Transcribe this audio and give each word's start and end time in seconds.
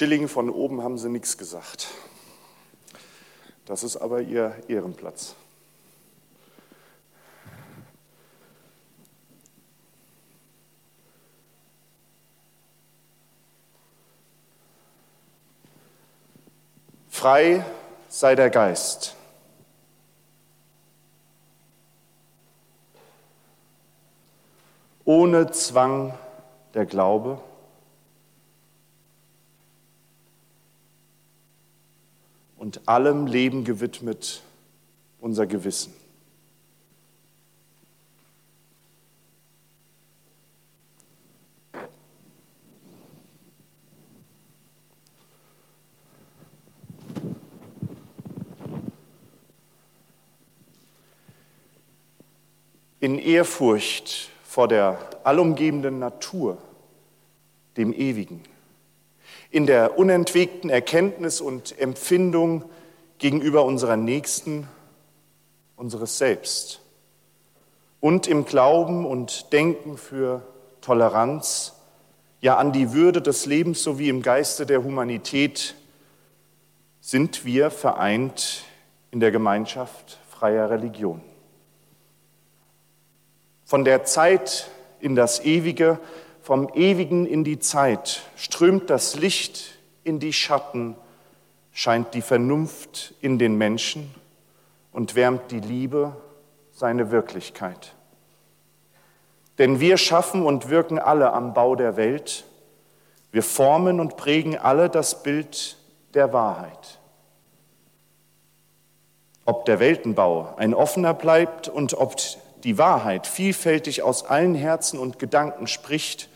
Schilling, 0.00 0.28
von 0.28 0.48
oben 0.48 0.82
haben 0.82 0.96
Sie 0.96 1.10
nichts 1.10 1.36
gesagt. 1.36 1.88
Das 3.66 3.82
ist 3.84 3.98
aber 3.98 4.22
Ihr 4.22 4.56
Ehrenplatz. 4.66 5.34
Frei 17.10 17.62
sei 18.08 18.34
der 18.34 18.48
Geist. 18.48 19.14
Ohne 25.04 25.50
Zwang 25.50 26.14
der 26.72 26.86
Glaube. 26.86 27.38
Und 32.60 32.86
allem 32.86 33.26
Leben 33.26 33.64
gewidmet 33.64 34.42
unser 35.18 35.46
Gewissen. 35.46 35.94
in 53.02 53.18
Ehrfurcht 53.18 54.28
vor 54.44 54.68
der 54.68 54.98
allumgebenden 55.24 55.98
Natur, 55.98 56.58
dem 57.78 57.94
Ewigen, 57.94 58.42
in 59.50 59.66
der 59.66 59.98
unentwegten 59.98 60.70
Erkenntnis 60.70 61.40
und 61.40 61.78
Empfindung 61.78 62.64
gegenüber 63.18 63.64
unserer 63.64 63.96
Nächsten, 63.96 64.68
unseres 65.76 66.18
Selbst 66.18 66.80
und 68.00 68.26
im 68.26 68.44
Glauben 68.46 69.04
und 69.04 69.52
Denken 69.52 69.98
für 69.98 70.42
Toleranz, 70.80 71.74
ja 72.40 72.56
an 72.56 72.72
die 72.72 72.92
Würde 72.92 73.20
des 73.20 73.46
Lebens 73.46 73.82
sowie 73.82 74.08
im 74.08 74.22
Geiste 74.22 74.64
der 74.64 74.82
Humanität 74.82 75.74
sind 77.00 77.44
wir 77.44 77.70
vereint 77.70 78.64
in 79.10 79.20
der 79.20 79.30
Gemeinschaft 79.30 80.18
freier 80.28 80.70
Religion. 80.70 81.20
Von 83.64 83.84
der 83.84 84.04
Zeit 84.04 84.70
in 85.00 85.14
das 85.14 85.44
Ewige, 85.44 85.98
vom 86.50 86.68
Ewigen 86.74 87.26
in 87.26 87.44
die 87.44 87.60
Zeit 87.60 88.22
strömt 88.34 88.90
das 88.90 89.14
Licht 89.14 89.78
in 90.02 90.18
die 90.18 90.32
Schatten, 90.32 90.96
scheint 91.70 92.12
die 92.12 92.22
Vernunft 92.22 93.14
in 93.20 93.38
den 93.38 93.54
Menschen 93.54 94.12
und 94.90 95.14
wärmt 95.14 95.52
die 95.52 95.60
Liebe 95.60 96.16
seine 96.72 97.12
Wirklichkeit. 97.12 97.94
Denn 99.58 99.78
wir 99.78 99.96
schaffen 99.96 100.44
und 100.44 100.70
wirken 100.70 100.98
alle 100.98 101.32
am 101.34 101.54
Bau 101.54 101.76
der 101.76 101.96
Welt, 101.96 102.42
wir 103.30 103.44
formen 103.44 104.00
und 104.00 104.16
prägen 104.16 104.58
alle 104.58 104.90
das 104.90 105.22
Bild 105.22 105.76
der 106.14 106.32
Wahrheit. 106.32 106.98
Ob 109.44 109.66
der 109.66 109.78
Weltenbau 109.78 110.52
ein 110.56 110.74
offener 110.74 111.14
bleibt 111.14 111.68
und 111.68 111.94
ob 111.94 112.16
die 112.64 112.76
Wahrheit 112.76 113.28
vielfältig 113.28 114.02
aus 114.02 114.24
allen 114.24 114.56
Herzen 114.56 114.98
und 114.98 115.20
Gedanken 115.20 115.68
spricht, 115.68 116.28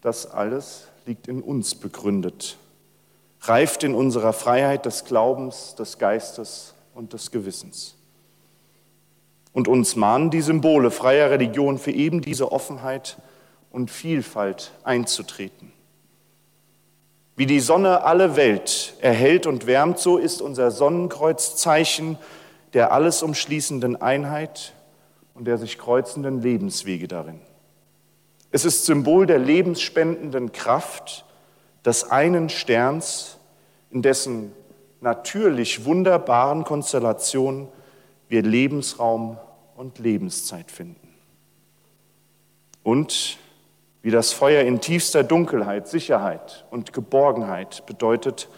das 0.00 0.30
alles 0.30 0.88
liegt 1.06 1.28
in 1.28 1.42
uns 1.42 1.74
begründet, 1.74 2.56
reift 3.40 3.84
in 3.84 3.94
unserer 3.94 4.32
Freiheit 4.32 4.86
des 4.86 5.04
Glaubens, 5.04 5.74
des 5.74 5.98
Geistes 5.98 6.74
und 6.94 7.12
des 7.12 7.30
Gewissens. 7.30 7.94
Und 9.52 9.68
uns 9.68 9.96
mahnen 9.96 10.30
die 10.30 10.42
Symbole 10.42 10.90
freier 10.90 11.30
Religion 11.30 11.78
für 11.78 11.92
eben 11.92 12.20
diese 12.20 12.52
Offenheit 12.52 13.16
und 13.70 13.90
Vielfalt 13.90 14.72
einzutreten. 14.84 15.72
Wie 17.36 17.46
die 17.46 17.60
Sonne 17.60 18.04
alle 18.04 18.36
Welt 18.36 18.94
erhält 19.00 19.46
und 19.46 19.66
wärmt, 19.66 19.98
so 19.98 20.16
ist 20.16 20.40
unser 20.40 20.70
Sonnenkreuz 20.70 21.56
Zeichen 21.56 22.18
der 22.72 22.92
alles 22.92 23.22
umschließenden 23.22 24.00
Einheit 24.02 24.74
und 25.34 25.46
der 25.46 25.56
sich 25.56 25.78
kreuzenden 25.78 26.42
Lebenswege 26.42 27.08
darin. 27.08 27.40
Es 28.56 28.64
ist 28.64 28.86
Symbol 28.86 29.26
der 29.26 29.38
lebensspendenden 29.38 30.50
Kraft 30.50 31.26
des 31.84 32.10
einen 32.10 32.48
Sterns, 32.48 33.36
in 33.90 34.00
dessen 34.00 34.50
natürlich 35.02 35.84
wunderbaren 35.84 36.64
Konstellation 36.64 37.68
wir 38.30 38.40
Lebensraum 38.40 39.36
und 39.76 39.98
Lebenszeit 39.98 40.70
finden. 40.70 41.14
Und 42.82 43.36
wie 44.00 44.10
das 44.10 44.32
Feuer 44.32 44.62
in 44.62 44.80
tiefster 44.80 45.22
Dunkelheit 45.22 45.86
Sicherheit 45.86 46.64
und 46.70 46.94
Geborgenheit 46.94 47.84
bedeutet, 47.84 48.48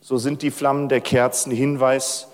so 0.00 0.16
sind 0.16 0.42
die 0.42 0.52
Flammen 0.52 0.88
der 0.88 1.00
Kerzen 1.00 1.50
Hinweis, 1.50 2.28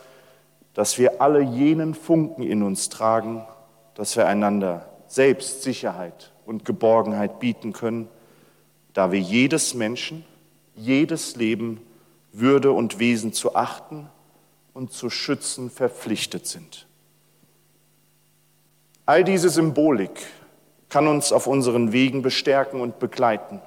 dass 0.74 0.98
wir 0.98 1.22
alle 1.22 1.40
jenen 1.40 1.94
Funken 1.94 2.42
in 2.42 2.62
uns 2.62 2.90
tragen, 2.90 3.46
dass 3.94 4.18
wir 4.18 4.26
einander 4.26 4.84
selbst 5.06 5.62
Sicherheit 5.62 6.30
und 6.50 6.64
Geborgenheit 6.64 7.38
bieten 7.38 7.72
können, 7.72 8.08
da 8.92 9.12
wir 9.12 9.20
jedes 9.20 9.72
Menschen, 9.74 10.24
jedes 10.74 11.36
Leben, 11.36 11.80
Würde 12.32 12.72
und 12.72 12.98
Wesen 12.98 13.32
zu 13.32 13.54
achten 13.54 14.08
und 14.74 14.92
zu 14.92 15.10
schützen 15.10 15.70
verpflichtet 15.70 16.48
sind. 16.48 16.88
All 19.06 19.22
diese 19.22 19.48
Symbolik 19.48 20.26
kann 20.88 21.06
uns 21.06 21.30
auf 21.30 21.46
unseren 21.46 21.92
Wegen 21.92 22.20
bestärken 22.20 22.80
und 22.80 22.98
begleiten, 22.98 23.62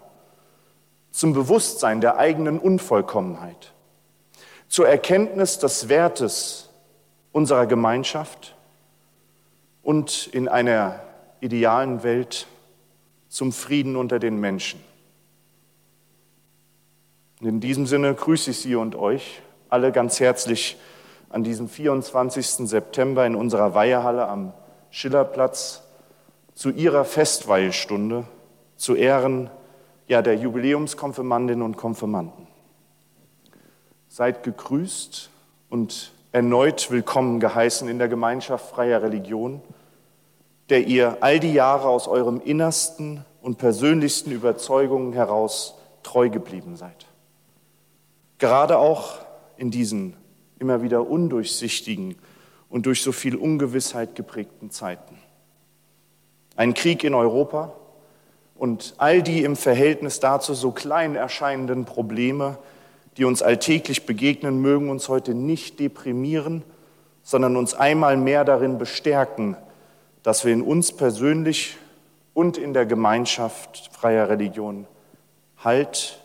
zum 1.12 1.32
Bewusstsein 1.32 2.02
der 2.02 2.18
eigenen 2.18 2.60
Unvollkommenheit, 2.60 3.72
zur 4.68 4.90
Erkenntnis 4.90 5.58
des 5.58 5.88
Wertes 5.88 6.70
unserer 7.32 7.66
Gemeinschaft 7.66 8.58
und 9.84 10.28
in 10.28 10.50
einer 10.50 11.00
idealen 11.40 12.04
Welt 12.04 12.48
zum 13.34 13.52
Frieden 13.52 13.96
unter 13.96 14.20
den 14.20 14.40
Menschen. 14.40 14.80
Und 17.42 17.48
in 17.48 17.60
diesem 17.60 17.88
Sinne 17.88 18.14
grüße 18.14 18.52
ich 18.52 18.60
Sie 18.60 18.76
und 18.76 18.96
euch 18.96 19.42
alle 19.70 19.92
ganz 19.92 20.20
herzlich 20.20 20.78
an 21.30 21.44
diesem 21.44 21.68
24. 21.68 22.70
September 22.70 23.26
in 23.26 23.34
unserer 23.34 23.74
Weihehalle 23.74 24.28
am 24.28 24.54
Schillerplatz 24.92 25.82
zu 26.54 26.70
Ihrer 26.70 27.06
Festweihestunde 27.06 28.26
zu 28.78 28.94
Ehren 28.94 29.50
ja, 30.08 30.22
der 30.22 30.36
Jubiläumskonfirmandinnen 30.36 31.66
und 31.66 31.76
Konfirmanden. 31.76 32.48
Seid 34.10 34.44
gegrüßt 34.44 35.32
und 35.72 36.12
erneut 36.34 36.92
willkommen 36.92 37.40
geheißen 37.40 37.90
in 37.90 37.98
der 37.98 38.10
Gemeinschaft 38.10 38.70
freier 38.70 39.02
Religion, 39.02 39.64
der 40.70 40.88
ihr 40.88 41.18
all 41.22 41.40
die 41.40 41.54
Jahre 41.54 41.88
aus 41.88 42.08
eurem 42.08 42.42
innersten 42.44 43.26
und 43.42 43.58
persönlichsten 43.58 44.32
Überzeugungen 44.32 45.14
heraus 45.14 45.76
treu 46.04 46.30
geblieben 46.30 46.76
seid. 46.76 47.06
Gerade 48.38 48.78
auch 48.78 49.20
in 49.58 49.72
diesen 49.72 50.16
immer 50.60 50.82
wieder 50.82 51.10
undurchsichtigen 51.10 52.16
und 52.70 52.86
durch 52.86 53.02
so 53.02 53.12
viel 53.12 53.36
Ungewissheit 53.36 54.16
geprägten 54.16 54.72
Zeiten. 54.72 55.18
Ein 56.56 56.74
Krieg 56.74 57.04
in 57.04 57.14
Europa 57.14 57.74
und 58.56 58.96
all 58.98 59.22
die 59.22 59.44
im 59.44 59.56
Verhältnis 59.56 60.20
dazu 60.20 60.54
so 60.54 60.72
klein 60.72 61.16
erscheinenden 61.16 61.86
Probleme, 61.86 62.58
die 63.18 63.26
uns 63.26 63.42
alltäglich 63.42 64.06
begegnen, 64.06 64.62
mögen 64.62 64.90
uns 64.90 65.10
heute 65.10 65.34
nicht 65.34 65.80
deprimieren, 65.80 66.64
sondern 67.24 67.58
uns 67.58 67.74
einmal 67.74 68.18
mehr 68.18 68.44
darin 68.44 68.78
bestärken, 68.78 69.56
dass 70.24 70.46
wir 70.46 70.54
in 70.54 70.62
uns 70.62 70.92
persönlich 70.92 71.78
und 72.34 72.58
in 72.58 72.74
der 72.74 72.86
Gemeinschaft 72.86 73.90
freier 73.94 74.30
Religion 74.30 74.88
Halt, 75.58 76.20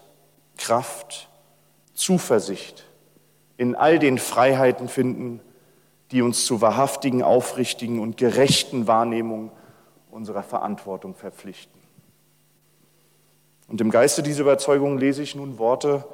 Kraft, 0.56 1.28
Zuversicht 1.94 2.84
in 3.56 3.74
all 3.74 3.98
den 3.98 4.18
Freiheiten 4.18 4.88
finden, 4.88 5.40
die 6.10 6.22
uns 6.22 6.46
zu 6.46 6.60
wahrhaftigen, 6.60 7.22
aufrichtigen 7.22 8.00
und 8.00 8.16
gerechten 8.16 8.86
Wahrnehmung 8.86 9.50
unserer 10.10 10.42
Verantwortung 10.42 11.14
verpflichten. 11.14 11.78
Und 13.66 13.80
im 13.80 13.90
Geiste 13.90 14.22
dieser 14.22 14.42
Überzeugung 14.42 14.96
lese 14.96 15.22
ich 15.22 15.34
nun 15.34 15.58
Worte 15.58 16.04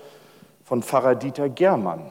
von 0.65 0.83
Pfarrer 0.83 1.15
Dieter 1.15 1.49
Germann, 1.49 2.11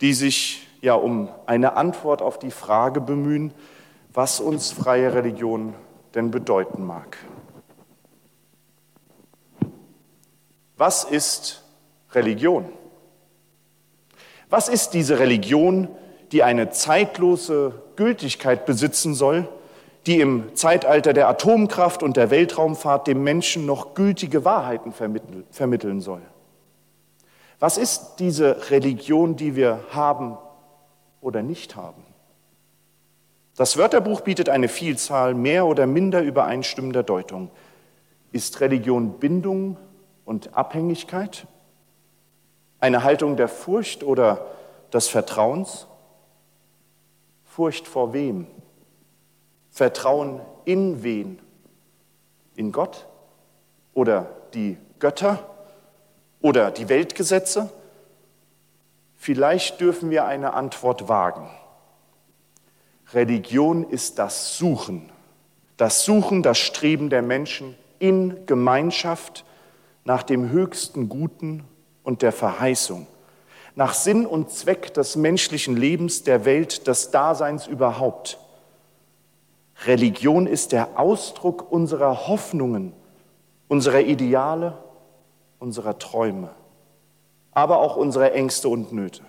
die 0.00 0.14
sich 0.14 0.66
ja 0.80 0.94
um 0.94 1.28
eine 1.46 1.76
Antwort 1.76 2.22
auf 2.22 2.38
die 2.38 2.50
Frage 2.50 3.00
bemühen, 3.00 3.54
was 4.14 4.40
uns 4.40 4.72
freie 4.72 5.14
Religion 5.14 5.74
denn 6.14 6.30
bedeuten 6.30 6.84
mag. 6.84 7.16
Was 10.76 11.04
ist 11.04 11.62
Religion? 12.12 12.66
Was 14.50 14.68
ist 14.68 14.90
diese 14.90 15.18
Religion, 15.18 15.88
die 16.32 16.42
eine 16.42 16.70
zeitlose 16.70 17.82
Gültigkeit 17.96 18.66
besitzen 18.66 19.14
soll, 19.14 19.48
die 20.06 20.20
im 20.20 20.54
Zeitalter 20.56 21.12
der 21.12 21.28
Atomkraft 21.28 22.02
und 22.02 22.16
der 22.16 22.30
Weltraumfahrt 22.30 23.06
dem 23.06 23.22
Menschen 23.22 23.64
noch 23.64 23.94
gültige 23.94 24.44
Wahrheiten 24.44 24.92
vermitteln 24.92 26.00
soll? 26.00 26.22
Was 27.60 27.78
ist 27.78 28.16
diese 28.18 28.70
Religion, 28.70 29.36
die 29.36 29.54
wir 29.56 29.84
haben 29.90 30.36
oder 31.20 31.42
nicht 31.42 31.76
haben? 31.76 32.11
Das 33.62 33.76
Wörterbuch 33.76 34.22
bietet 34.22 34.48
eine 34.48 34.66
Vielzahl 34.66 35.34
mehr 35.34 35.66
oder 35.66 35.86
minder 35.86 36.20
übereinstimmender 36.20 37.04
Deutungen. 37.04 37.48
Ist 38.32 38.60
Religion 38.60 39.20
Bindung 39.20 39.76
und 40.24 40.56
Abhängigkeit? 40.56 41.46
Eine 42.80 43.04
Haltung 43.04 43.36
der 43.36 43.46
Furcht 43.46 44.02
oder 44.02 44.46
des 44.92 45.06
Vertrauens? 45.06 45.86
Furcht 47.44 47.86
vor 47.86 48.12
wem? 48.12 48.48
Vertrauen 49.70 50.40
in 50.64 51.04
wen? 51.04 51.38
In 52.56 52.72
Gott 52.72 53.06
oder 53.94 54.28
die 54.54 54.76
Götter 54.98 55.38
oder 56.40 56.72
die 56.72 56.88
Weltgesetze? 56.88 57.70
Vielleicht 59.14 59.80
dürfen 59.80 60.10
wir 60.10 60.24
eine 60.24 60.54
Antwort 60.54 61.08
wagen. 61.08 61.48
Religion 63.14 63.84
ist 63.84 64.18
das 64.18 64.56
Suchen, 64.56 65.10
das 65.76 66.04
Suchen, 66.04 66.42
das 66.42 66.58
Streben 66.58 67.10
der 67.10 67.22
Menschen 67.22 67.74
in 67.98 68.46
Gemeinschaft 68.46 69.44
nach 70.04 70.22
dem 70.22 70.50
höchsten 70.50 71.08
Guten 71.08 71.64
und 72.02 72.22
der 72.22 72.32
Verheißung, 72.32 73.06
nach 73.74 73.94
Sinn 73.94 74.26
und 74.26 74.50
Zweck 74.50 74.94
des 74.94 75.16
menschlichen 75.16 75.76
Lebens, 75.76 76.24
der 76.24 76.44
Welt, 76.44 76.86
des 76.86 77.10
Daseins 77.10 77.66
überhaupt. 77.66 78.38
Religion 79.84 80.46
ist 80.46 80.72
der 80.72 80.98
Ausdruck 80.98 81.70
unserer 81.70 82.28
Hoffnungen, 82.28 82.92
unserer 83.68 84.00
Ideale, 84.00 84.78
unserer 85.58 85.98
Träume, 85.98 86.50
aber 87.52 87.78
auch 87.78 87.96
unserer 87.96 88.32
Ängste 88.32 88.68
und 88.68 88.92
Nöte. 88.92 89.22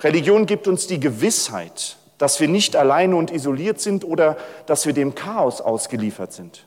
Religion 0.00 0.46
gibt 0.46 0.68
uns 0.68 0.86
die 0.86 1.00
Gewissheit, 1.00 1.96
dass 2.18 2.40
wir 2.40 2.48
nicht 2.48 2.76
alleine 2.76 3.16
und 3.16 3.30
isoliert 3.30 3.80
sind 3.80 4.04
oder 4.04 4.36
dass 4.66 4.86
wir 4.86 4.92
dem 4.92 5.14
Chaos 5.14 5.60
ausgeliefert 5.60 6.32
sind. 6.32 6.66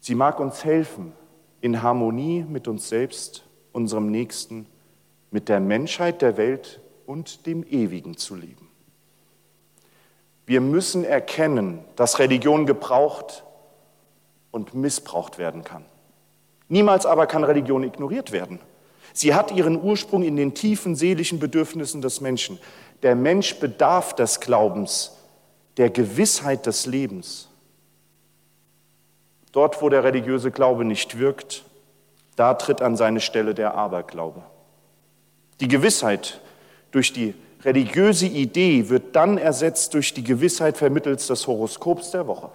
Sie 0.00 0.14
mag 0.14 0.40
uns 0.40 0.64
helfen, 0.64 1.12
in 1.60 1.82
Harmonie 1.82 2.44
mit 2.48 2.68
uns 2.68 2.88
selbst, 2.88 3.44
unserem 3.72 4.10
Nächsten, 4.10 4.66
mit 5.30 5.48
der 5.48 5.60
Menschheit, 5.60 6.22
der 6.22 6.36
Welt 6.36 6.80
und 7.06 7.46
dem 7.46 7.64
Ewigen 7.64 8.16
zu 8.16 8.34
leben. 8.34 8.68
Wir 10.46 10.60
müssen 10.60 11.04
erkennen, 11.04 11.80
dass 11.96 12.18
Religion 12.18 12.64
gebraucht 12.64 13.44
und 14.50 14.74
missbraucht 14.74 15.38
werden 15.38 15.62
kann. 15.62 15.84
Niemals 16.68 17.06
aber 17.06 17.26
kann 17.26 17.44
Religion 17.44 17.82
ignoriert 17.82 18.32
werden. 18.32 18.60
Sie 19.12 19.34
hat 19.34 19.50
ihren 19.52 19.82
Ursprung 19.82 20.22
in 20.22 20.36
den 20.36 20.54
tiefen 20.54 20.94
seelischen 20.94 21.38
Bedürfnissen 21.38 22.00
des 22.00 22.20
Menschen. 22.20 22.58
Der 23.02 23.14
Mensch 23.14 23.56
bedarf 23.60 24.14
des 24.14 24.40
Glaubens, 24.40 25.16
der 25.76 25.90
Gewissheit 25.90 26.66
des 26.66 26.86
Lebens. 26.86 27.48
Dort, 29.52 29.80
wo 29.80 29.88
der 29.88 30.04
religiöse 30.04 30.50
Glaube 30.50 30.84
nicht 30.84 31.18
wirkt, 31.18 31.64
da 32.36 32.54
tritt 32.54 32.82
an 32.82 32.96
seine 32.96 33.20
Stelle 33.20 33.54
der 33.54 33.74
Aberglaube. 33.74 34.42
Die 35.60 35.68
Gewissheit 35.68 36.40
durch 36.90 37.12
die 37.12 37.34
religiöse 37.64 38.26
Idee 38.26 38.88
wird 38.88 39.16
dann 39.16 39.38
ersetzt 39.38 39.94
durch 39.94 40.14
die 40.14 40.22
Gewissheit 40.22 40.76
vermittels 40.76 41.26
des 41.26 41.46
Horoskops 41.46 42.12
der 42.12 42.26
Woche. 42.26 42.50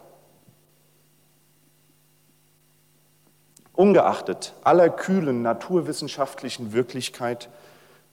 Ungeachtet 3.74 4.54
aller 4.64 4.90
kühlen 4.90 5.42
naturwissenschaftlichen 5.42 6.74
Wirklichkeit 6.74 7.50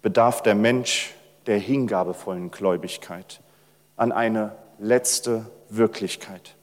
bedarf 0.03 0.43
der 0.43 0.55
Mensch 0.55 1.15
der 1.51 1.59
hingabevollen 1.59 2.53
Gläubigkeit 2.53 3.41
an 3.97 4.13
eine 4.13 4.53
letzte 4.79 5.47
Wirklichkeit. 5.69 6.55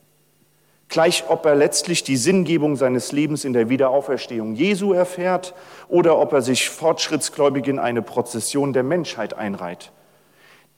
Gleich 0.87 1.25
ob 1.27 1.45
er 1.45 1.55
letztlich 1.55 2.05
die 2.05 2.15
Sinngebung 2.15 2.77
seines 2.77 3.11
Lebens 3.11 3.43
in 3.43 3.51
der 3.51 3.67
Wiederauferstehung 3.67 4.55
Jesu 4.55 4.93
erfährt 4.93 5.53
oder 5.89 6.17
ob 6.17 6.31
er 6.31 6.41
sich 6.41 6.69
fortschrittsgläubig 6.69 7.67
in 7.67 7.79
eine 7.79 8.01
Prozession 8.01 8.71
der 8.71 8.83
Menschheit 8.83 9.33
einreiht, 9.33 9.91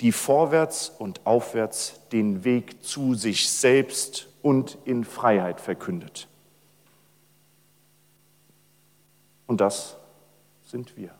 die 0.02 0.12
vorwärts 0.12 0.90
und 0.90 1.24
aufwärts 1.28 2.00
den 2.12 2.44
Weg 2.44 2.84
zu 2.84 3.14
sich 3.14 3.48
selbst 3.48 4.28
und 4.42 4.80
in 4.86 5.04
Freiheit 5.04 5.62
verkündet. 5.62 6.28
Und 9.46 9.62
das 9.62 9.98
sind 10.64 10.98
wir. 10.98 11.19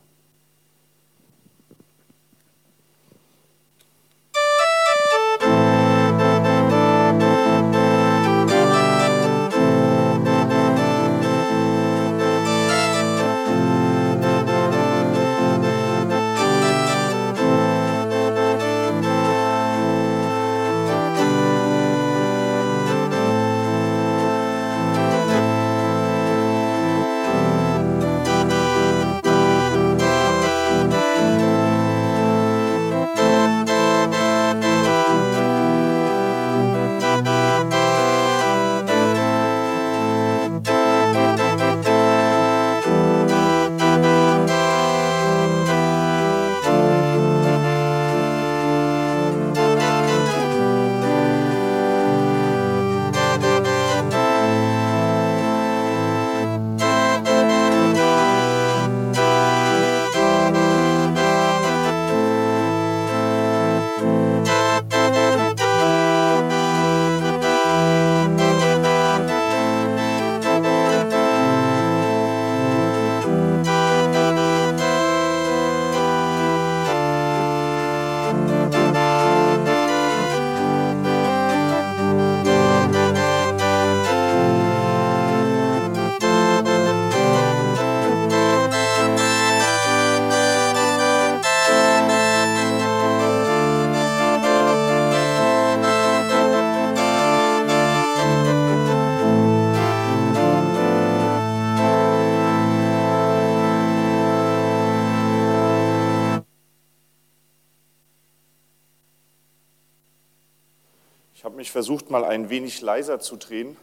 Versucht, 111.80 112.10
mal 112.10 112.26
ein 112.26 112.50
wenig 112.50 112.82
leiser 112.82 113.22
zu 113.22 113.38
drehen. 113.38 113.78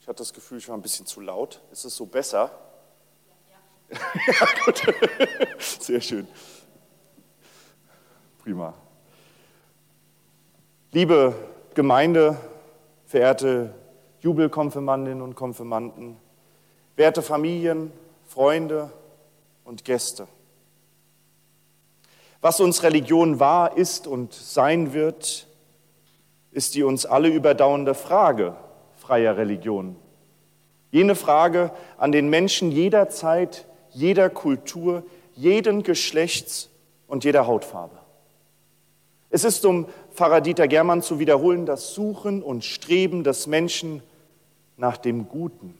Ich 0.00 0.06
hatte 0.06 0.18
das 0.18 0.32
Gefühl, 0.32 0.58
ich 0.58 0.68
war 0.68 0.76
ein 0.76 0.82
bisschen 0.82 1.06
zu 1.06 1.20
laut. 1.20 1.60
Ist 1.72 1.84
es 1.84 1.96
so 1.96 2.06
besser? 2.06 2.52
Ja, 3.90 3.96
ja. 4.40 4.46
gut. 4.64 4.80
Sehr 5.58 6.00
schön. 6.00 6.28
Prima. 8.38 8.74
Liebe 10.92 11.34
Gemeinde, 11.74 12.36
verehrte 13.06 13.74
Jubelkonfirmandinnen 14.20 15.20
und 15.20 15.34
Konfirmanden, 15.34 16.18
werte 16.94 17.22
Familien, 17.22 17.90
Freunde 18.28 18.92
und 19.64 19.84
Gäste. 19.84 20.28
Was 22.40 22.60
uns 22.60 22.84
Religion 22.84 23.40
war, 23.40 23.76
ist 23.76 24.06
und 24.06 24.32
sein 24.32 24.92
wird, 24.92 25.48
ist 26.56 26.74
die 26.74 26.84
uns 26.84 27.04
alle 27.04 27.28
überdauernde 27.28 27.94
Frage 27.94 28.56
freier 28.94 29.36
Religion. 29.36 29.94
Jene 30.90 31.14
Frage 31.14 31.70
an 31.98 32.12
den 32.12 32.30
Menschen 32.30 32.72
jeder 32.72 33.10
Zeit, 33.10 33.66
jeder 33.90 34.30
Kultur, 34.30 35.02
jeden 35.34 35.82
Geschlechts 35.82 36.70
und 37.08 37.24
jeder 37.24 37.46
Hautfarbe. 37.46 37.98
Es 39.28 39.44
ist, 39.44 39.66
um 39.66 39.86
Pfarrer 40.14 40.40
Dieter 40.40 40.66
Germann 40.66 41.02
zu 41.02 41.18
wiederholen, 41.18 41.66
das 41.66 41.92
Suchen 41.92 42.42
und 42.42 42.64
Streben 42.64 43.22
des 43.22 43.46
Menschen 43.46 44.02
nach 44.78 44.96
dem 44.96 45.28
Guten 45.28 45.78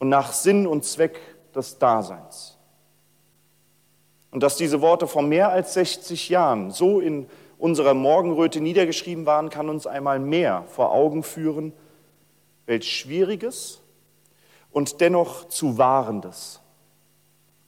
und 0.00 0.08
nach 0.08 0.32
Sinn 0.32 0.66
und 0.66 0.84
Zweck 0.84 1.20
des 1.54 1.78
Daseins. 1.78 2.58
Und 4.32 4.42
dass 4.42 4.56
diese 4.56 4.80
Worte 4.80 5.06
vor 5.06 5.22
mehr 5.22 5.50
als 5.50 5.74
60 5.74 6.28
Jahren 6.28 6.72
so 6.72 6.98
in 6.98 7.28
unserer 7.58 7.94
Morgenröte 7.94 8.60
niedergeschrieben 8.60 9.26
waren, 9.26 9.50
kann 9.50 9.68
uns 9.68 9.86
einmal 9.86 10.18
mehr 10.18 10.64
vor 10.68 10.92
Augen 10.92 11.22
führen, 11.22 11.72
welch 12.66 12.90
schwieriges 12.96 13.82
und 14.70 15.00
dennoch 15.00 15.48
zu 15.48 15.78
wahrendes, 15.78 16.60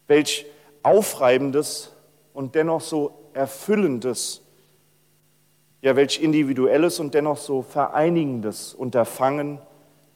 welch 0.07 0.47
aufreibendes 0.83 1.93
und 2.35 2.55
dennoch 2.55 2.81
so 2.81 3.13
erfüllendes 3.33 4.43
ja, 5.81 5.95
welch 5.97 6.21
individuelles 6.21 6.99
und 7.01 7.15
dennoch 7.15 7.37
so 7.37 7.63
vereinigendes 7.63 8.75
Unterfangen 8.75 9.61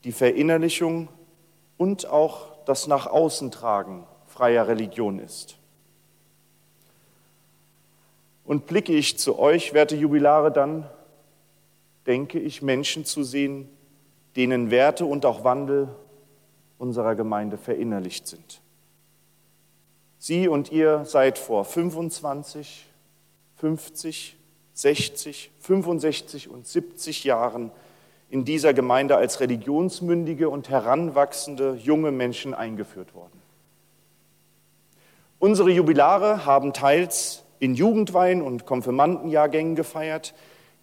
die 0.04 0.12
Verinnerlichung 0.12 1.08
und 1.76 2.06
auch 2.06 2.48
das 2.64 2.86
nach 2.86 3.06
außen 3.06 3.50
tragen 3.50 4.06
freier 4.26 4.66
Religion 4.66 5.18
ist. 5.18 5.58
Und 8.44 8.66
blicke 8.66 8.92
ich 8.92 9.18
zu 9.18 9.38
euch, 9.38 9.72
werte 9.72 9.96
Jubilare, 9.96 10.50
dann 10.50 10.88
denke 12.06 12.38
ich, 12.38 12.62
Menschen 12.62 13.04
zu 13.04 13.22
sehen, 13.22 13.68
denen 14.36 14.70
Werte 14.70 15.04
und 15.04 15.24
auch 15.24 15.44
Wandel 15.44 15.88
unserer 16.78 17.14
Gemeinde 17.14 17.58
verinnerlicht 17.58 18.26
sind. 18.26 18.60
Sie 20.18 20.48
und 20.48 20.72
ihr 20.72 21.04
seid 21.04 21.38
vor 21.38 21.64
25, 21.64 22.86
50, 23.56 24.36
60, 24.72 25.50
65 25.60 26.48
und 26.48 26.66
70 26.66 27.24
Jahren 27.24 27.70
in 28.30 28.44
dieser 28.44 28.72
Gemeinde 28.72 29.16
als 29.16 29.40
religionsmündige 29.40 30.48
und 30.48 30.70
heranwachsende 30.70 31.74
junge 31.74 32.12
Menschen 32.12 32.54
eingeführt 32.54 33.14
worden. 33.14 33.42
Unsere 35.38 35.70
Jubilare 35.70 36.46
haben 36.46 36.72
teils 36.72 37.41
in 37.62 37.76
Jugendweihen 37.76 38.42
und 38.42 38.66
Konfirmandenjahrgängen 38.66 39.76
gefeiert, 39.76 40.34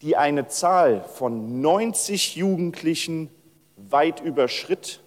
die 0.01 0.15
eine 0.15 0.47
Zahl 0.47 1.03
von 1.03 1.59
90 1.59 2.37
Jugendlichen 2.37 3.29
weit 3.75 4.21
überschritt. 4.21 5.01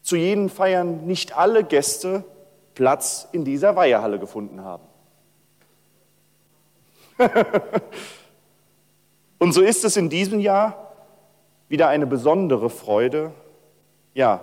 Zu 0.00 0.16
jenen 0.16 0.48
Feiern 0.48 1.06
nicht 1.06 1.36
alle 1.36 1.62
Gäste 1.62 2.24
Platz 2.74 3.28
in 3.32 3.44
dieser 3.44 3.76
Weihehalle 3.76 4.18
gefunden 4.18 4.64
haben. 4.64 4.84
Und 9.38 9.52
so 9.52 9.60
ist 9.60 9.84
es 9.84 9.98
in 9.98 10.08
diesem 10.08 10.40
Jahr 10.40 10.94
wieder 11.68 11.88
eine 11.88 12.06
besondere 12.06 12.70
Freude, 12.70 13.34
ja, 14.14 14.42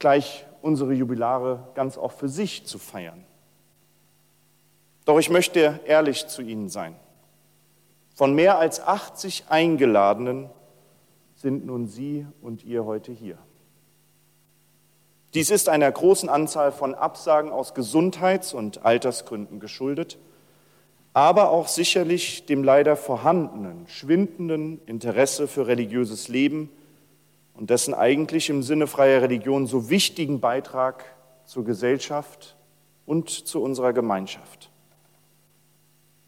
gleich 0.00 0.46
unsere 0.62 0.94
Jubilare 0.94 1.68
ganz 1.76 1.96
auch 1.96 2.10
für 2.10 2.28
sich 2.28 2.66
zu 2.66 2.80
feiern. 2.80 3.25
Doch 5.06 5.18
ich 5.18 5.30
möchte 5.30 5.80
ehrlich 5.86 6.26
zu 6.26 6.42
Ihnen 6.42 6.68
sein. 6.68 6.94
Von 8.14 8.34
mehr 8.34 8.58
als 8.58 8.80
80 8.80 9.44
Eingeladenen 9.48 10.50
sind 11.34 11.64
nun 11.64 11.86
Sie 11.86 12.26
und 12.42 12.62
ihr 12.64 12.84
heute 12.84 13.12
hier. 13.12 13.38
Dies 15.32 15.48
ist 15.48 15.70
einer 15.70 15.90
großen 15.90 16.28
Anzahl 16.28 16.70
von 16.70 16.94
Absagen 16.94 17.50
aus 17.50 17.72
Gesundheits- 17.72 18.52
und 18.52 18.84
Altersgründen 18.84 19.60
geschuldet 19.60 20.18
aber 21.16 21.48
auch 21.48 21.66
sicherlich 21.66 22.44
dem 22.44 22.62
leider 22.62 22.94
vorhandenen, 22.94 23.86
schwindenden 23.88 24.82
Interesse 24.84 25.48
für 25.48 25.66
religiöses 25.66 26.28
Leben 26.28 26.68
und 27.54 27.70
dessen 27.70 27.94
eigentlich 27.94 28.50
im 28.50 28.62
Sinne 28.62 28.86
freier 28.86 29.22
Religion 29.22 29.66
so 29.66 29.88
wichtigen 29.88 30.40
Beitrag 30.40 31.06
zur 31.46 31.64
Gesellschaft 31.64 32.54
und 33.06 33.30
zu 33.30 33.62
unserer 33.62 33.94
Gemeinschaft. 33.94 34.70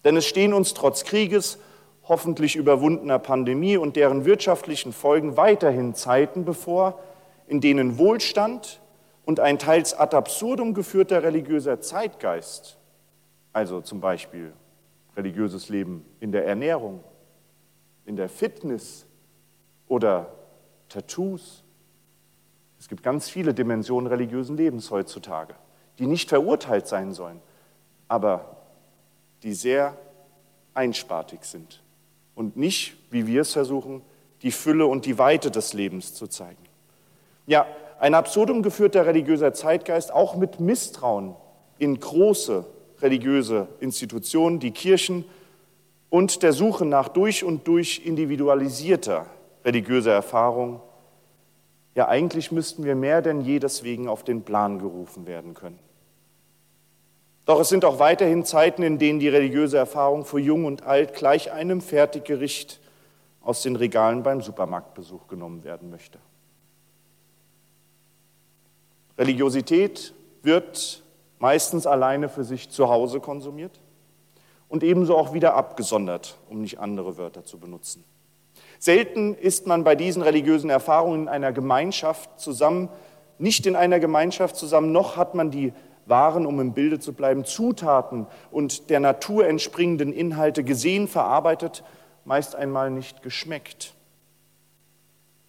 Denn 0.05 0.17
es 0.17 0.27
stehen 0.27 0.53
uns 0.53 0.75
trotz 0.75 1.05
Krieges, 1.05 1.59
hoffentlich 2.05 2.57
überwundener 2.57 3.19
Pandemie 3.19 3.77
und 3.77 3.97
deren 3.97 4.25
wirtschaftlichen 4.25 4.93
Folgen 4.93 5.37
weiterhin 5.37 5.95
Zeiten 5.95 6.45
bevor, 6.45 6.99
in 7.47 7.61
denen 7.61 7.99
Wohlstand 7.99 8.81
und 9.25 9.41
ein 9.41 9.59
teils 9.59 9.93
ad 9.93 10.17
absurdum 10.17 10.73
geführter 10.73 11.23
religiöser 11.23 11.81
Zeitgeist, 11.81 12.79
also 13.53 13.81
zum 13.81 14.01
Beispiel 14.01 14.53
religiöses 15.17 15.69
Leben 15.69 16.05
in 16.21 16.33
der 16.33 16.47
Ernährung, 16.47 17.05
in 18.07 18.17
der 18.17 18.29
Fitness 18.29 19.07
oder 19.87 20.33
Tattoos. 20.89 21.65
Es 22.79 22.89
gibt 22.89 23.03
ganz 23.03 23.29
viele 23.29 23.53
Dimensionen 23.53 24.07
religiösen 24.07 24.57
Lebens 24.57 24.91
heutzutage, 24.91 25.55
die 25.99 26.07
nicht 26.07 26.29
verurteilt 26.29 26.87
sein 26.87 27.13
sollen, 27.13 27.41
aber 28.07 28.58
die 29.43 29.55
sehr 29.55 29.97
einspartig 30.75 31.45
sind 31.45 31.83
und 32.35 32.57
nicht, 32.57 32.97
wie 33.11 33.27
wir 33.27 33.43
es 33.43 33.53
versuchen, 33.53 34.03
die 34.43 34.53
Fülle 34.53 34.87
und 34.87 35.07
die 35.07 35.19
Weite 35.19 35.51
des 35.51 35.73
Lebens 35.73 36.15
zu 36.15 36.27
zeigen. 36.29 36.63
Ja, 37.47 37.67
ein 37.99 38.15
absurdum 38.15 38.63
geführter 38.63 39.07
religiöser 39.07 39.53
Zeitgeist, 39.53 40.13
auch 40.13 40.37
mit 40.37 40.61
Misstrauen 40.61 41.35
in 41.79 41.99
große 41.99 42.65
religiöse 43.01 43.69
Institutionen, 43.81 44.61
die 44.61 44.71
Kirchen 44.71 45.25
und 46.11 46.43
der 46.43 46.53
Suche 46.53 46.85
nach 46.85 47.09
durch 47.09 47.45
und 47.45 47.67
durch 47.67 48.03
individualisierter 48.05 49.27
religiöser 49.65 50.13
Erfahrung. 50.13 50.81
Ja, 51.95 52.09
eigentlich 52.09 52.53
müssten 52.53 52.85
wir 52.85 52.95
mehr 52.95 53.23
denn 53.23 53.41
je 53.41 53.59
deswegen 53.59 54.09
auf 54.09 54.23
den 54.23 54.43
Plan 54.43 54.79
gerufen 54.79 55.27
werden 55.27 55.55
können. 55.55 55.79
Doch 57.49 57.61
es 57.61 57.71
sind 57.71 57.87
auch 57.87 57.99
weiterhin 57.99 58.45
Zeiten, 58.45 58.83
in 58.83 58.99
denen 58.99 59.21
die 59.21 59.29
religiöse 59.31 59.79
Erfahrung 59.79 60.27
für 60.27 60.39
Jung 60.39 60.67
und 60.67 60.83
Alt 60.83 61.15
gleich 61.15 61.51
einem 61.51 61.81
Fertiggericht 61.81 62.79
aus 63.41 63.63
den 63.63 63.75
Regalen 63.75 64.23
beim 64.23 64.43
Supermarktbesuch 64.43 65.29
genommen 65.29 65.65
werden 65.65 65.89
möchte. 65.89 66.19
Religiosität 69.17 70.13
wird 70.43 71.03
meistens 71.39 71.87
alleine 71.87 72.29
für 72.29 72.45
sich 72.45 72.69
zu 72.69 72.91
Hause 72.91 73.19
konsumiert 73.19 73.81
und 74.69 74.83
ebenso 74.83 75.17
auch 75.17 75.33
wieder 75.33 75.55
abgesondert, 75.55 76.37
um 76.51 76.61
nicht 76.61 76.79
andere 76.79 77.17
Wörter 77.17 77.47
zu 77.47 77.59
benutzen. 77.59 78.05
Selten 78.79 79.35
ist 79.35 79.67
man 79.67 79.85
bei 79.85 79.95
diesen 79.95 80.21
religiösen 80.21 80.69
Erfahrungen 80.69 81.23
in 81.23 81.29
einer 81.29 81.53
Gemeinschaft 81.53 82.39
zusammen, 82.39 82.91
nicht 83.39 83.65
in 83.65 83.75
einer 83.75 84.01
Gemeinschaft 84.01 84.55
zusammen, 84.57 84.93
noch 84.93 85.17
hat 85.17 85.35
man 85.35 85.51
die 85.51 85.73
wahren, 86.09 86.47
um 86.47 86.61
im 86.61 86.73
Bilde 86.73 86.99
zu 86.99 87.13
bleiben, 87.13 87.45
Zutaten 87.45 88.27
und 88.51 88.91
der 88.91 89.01
Natur 89.01 89.47
entspringenden 89.47 90.13
Inhalte 90.13 90.65
gesehen, 90.65 91.09
verarbeitet, 91.09 91.85
meist 92.25 92.55
einmal 92.55 92.91
nicht 92.91 93.23
geschmeckt. 93.23 93.95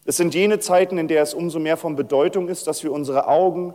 Es 0.05 0.17
sind 0.17 0.33
jene 0.33 0.59
Zeiten, 0.59 0.97
in 0.97 1.07
der 1.07 1.21
es 1.21 1.33
umso 1.33 1.59
mehr 1.59 1.77
von 1.77 1.95
Bedeutung 1.95 2.47
ist, 2.47 2.67
dass 2.67 2.83
wir 2.83 2.91
unsere 2.91 3.27
Augen 3.27 3.73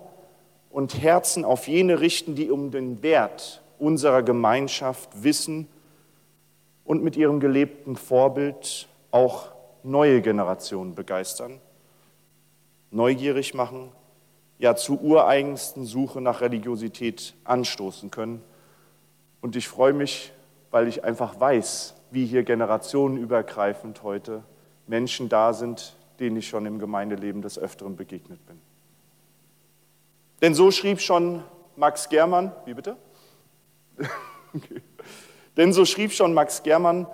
und 0.70 1.00
Herzen 1.00 1.44
auf 1.44 1.68
jene 1.68 2.00
richten, 2.00 2.34
die 2.34 2.50
um 2.50 2.70
den 2.70 3.02
Wert 3.02 3.62
unserer 3.78 4.22
Gemeinschaft 4.22 5.22
wissen 5.22 5.68
und 6.84 7.04
mit 7.04 7.16
ihrem 7.16 7.38
gelebten 7.38 7.96
Vorbild 7.96 8.88
auch 9.10 9.52
neue 9.84 10.20
Generationen 10.22 10.94
begeistern, 10.94 11.60
neugierig 12.90 13.54
machen, 13.54 13.92
ja 14.64 14.74
zur 14.74 15.02
ureigensten 15.02 15.84
Suche 15.84 16.22
nach 16.22 16.40
Religiosität 16.40 17.34
anstoßen 17.44 18.10
können. 18.10 18.42
Und 19.42 19.56
ich 19.56 19.68
freue 19.68 19.92
mich, 19.92 20.32
weil 20.70 20.88
ich 20.88 21.04
einfach 21.04 21.38
weiß, 21.38 21.94
wie 22.10 22.24
hier 22.24 22.44
generationenübergreifend 22.44 24.02
heute 24.02 24.42
Menschen 24.86 25.28
da 25.28 25.52
sind, 25.52 25.96
denen 26.18 26.38
ich 26.38 26.48
schon 26.48 26.64
im 26.64 26.78
Gemeindeleben 26.78 27.42
des 27.42 27.58
Öfteren 27.58 27.94
begegnet 27.96 28.44
bin. 28.46 28.58
Denn 30.40 30.54
so 30.54 30.70
schrieb 30.70 31.02
schon 31.02 31.44
Max 31.76 32.08
Germann, 32.08 32.50
wie 32.64 32.72
bitte? 32.72 32.96
okay. 34.54 34.80
Denn 35.58 35.74
so 35.74 35.84
schrieb 35.84 36.10
schon 36.10 36.32
Max 36.32 36.62
Germann, 36.62 37.06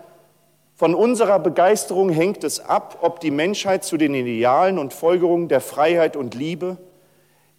von 0.77 0.95
unserer 0.95 1.41
Begeisterung 1.41 2.11
hängt 2.11 2.45
es 2.45 2.61
ab, 2.61 2.99
ob 3.01 3.19
die 3.19 3.33
Menschheit 3.33 3.83
zu 3.83 3.97
den 3.97 4.15
Idealen 4.15 4.79
und 4.79 4.93
Folgerungen 4.93 5.49
der 5.49 5.61
Freiheit 5.61 6.15
und 6.15 6.37
Liebe 6.37 6.79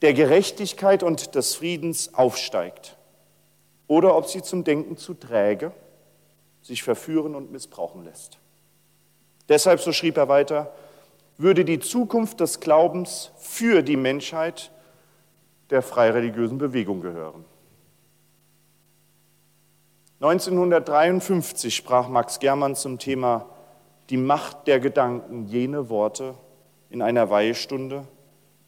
der 0.01 0.13
Gerechtigkeit 0.13 1.03
und 1.03 1.35
des 1.35 1.55
Friedens 1.55 2.13
aufsteigt 2.13 2.97
oder 3.87 4.15
ob 4.15 4.27
sie 4.27 4.41
zum 4.41 4.63
Denken 4.63 4.97
zu 4.97 5.13
träge, 5.13 5.71
sich 6.61 6.83
verführen 6.83 7.35
und 7.35 7.51
missbrauchen 7.51 8.03
lässt. 8.05 8.39
Deshalb, 9.49 9.79
so 9.79 9.91
schrieb 9.91 10.17
er 10.17 10.27
weiter, 10.27 10.73
würde 11.37 11.65
die 11.65 11.79
Zukunft 11.79 12.39
des 12.39 12.59
Glaubens 12.59 13.31
für 13.37 13.81
die 13.81 13.97
Menschheit 13.97 14.71
der 15.69 15.81
freireligiösen 15.81 16.57
Bewegung 16.57 17.01
gehören. 17.01 17.45
1953 20.19 21.75
sprach 21.75 22.07
Max 22.07 22.39
Germann 22.39 22.75
zum 22.75 22.99
Thema 22.99 23.47
Die 24.09 24.17
Macht 24.17 24.67
der 24.67 24.79
Gedanken 24.79 25.47
jene 25.47 25.89
Worte 25.89 26.35
in 26.91 27.01
einer 27.01 27.29
Weihestunde 27.31 28.07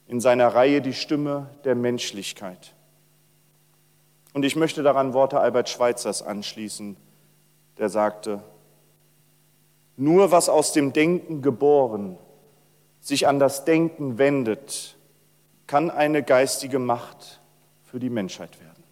in 0.07 0.19
seiner 0.19 0.49
Reihe 0.53 0.81
Die 0.81 0.93
Stimme 0.93 1.49
der 1.63 1.75
Menschlichkeit. 1.75 2.73
Und 4.33 4.43
ich 4.43 4.55
möchte 4.55 4.83
daran 4.83 5.13
Worte 5.13 5.39
Albert 5.39 5.69
Schweitzers 5.69 6.21
anschließen, 6.21 6.97
der 7.77 7.89
sagte, 7.89 8.43
nur 9.95 10.31
was 10.31 10.49
aus 10.49 10.73
dem 10.73 10.91
Denken 10.91 11.41
geboren 11.41 12.17
sich 12.99 13.27
an 13.27 13.37
das 13.37 13.65
Denken 13.65 14.17
wendet, 14.17 14.95
kann 15.67 15.91
eine 15.91 16.23
geistige 16.23 16.79
Macht 16.79 17.41
für 17.83 17.99
die 17.99 18.09
Menschheit 18.09 18.59
werden. 18.61 18.83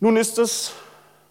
Nun 0.00 0.16
ist 0.16 0.38
es, 0.38 0.72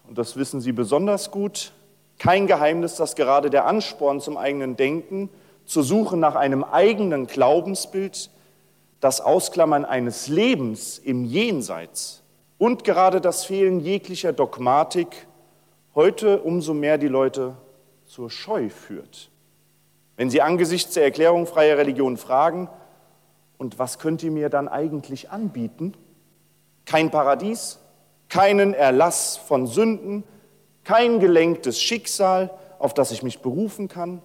und 0.06 0.16
das 0.18 0.36
wissen 0.36 0.60
Sie 0.60 0.72
besonders 0.72 1.30
gut, 1.30 1.72
kein 2.18 2.46
Geheimnis, 2.46 2.96
dass 2.96 3.14
gerade 3.14 3.50
der 3.50 3.66
Ansporn 3.66 4.20
zum 4.20 4.36
eigenen 4.36 4.76
Denken, 4.76 5.30
zur 5.68 5.84
Suche 5.84 6.16
nach 6.16 6.34
einem 6.34 6.64
eigenen 6.64 7.26
Glaubensbild, 7.26 8.30
das 9.00 9.20
Ausklammern 9.20 9.84
eines 9.84 10.26
Lebens 10.26 10.98
im 10.98 11.24
Jenseits 11.24 12.22
und 12.56 12.84
gerade 12.84 13.20
das 13.20 13.44
Fehlen 13.44 13.78
jeglicher 13.78 14.32
Dogmatik 14.32 15.28
heute 15.94 16.40
umso 16.40 16.72
mehr 16.72 16.96
die 16.96 17.06
Leute 17.06 17.54
zur 18.06 18.30
Scheu 18.30 18.70
führt. 18.70 19.30
Wenn 20.16 20.30
sie 20.30 20.40
angesichts 20.40 20.94
der 20.94 21.04
Erklärung 21.04 21.46
freier 21.46 21.76
Religion 21.76 22.16
fragen, 22.16 22.68
und 23.58 23.78
was 23.78 23.98
könnt 23.98 24.22
ihr 24.22 24.30
mir 24.30 24.48
dann 24.48 24.68
eigentlich 24.68 25.30
anbieten? 25.30 25.92
Kein 26.86 27.10
Paradies, 27.10 27.78
keinen 28.28 28.72
Erlass 28.72 29.36
von 29.36 29.66
Sünden, 29.66 30.24
kein 30.84 31.20
gelenktes 31.20 31.80
Schicksal, 31.80 32.50
auf 32.78 32.94
das 32.94 33.10
ich 33.10 33.22
mich 33.22 33.40
berufen 33.40 33.88
kann, 33.88 34.22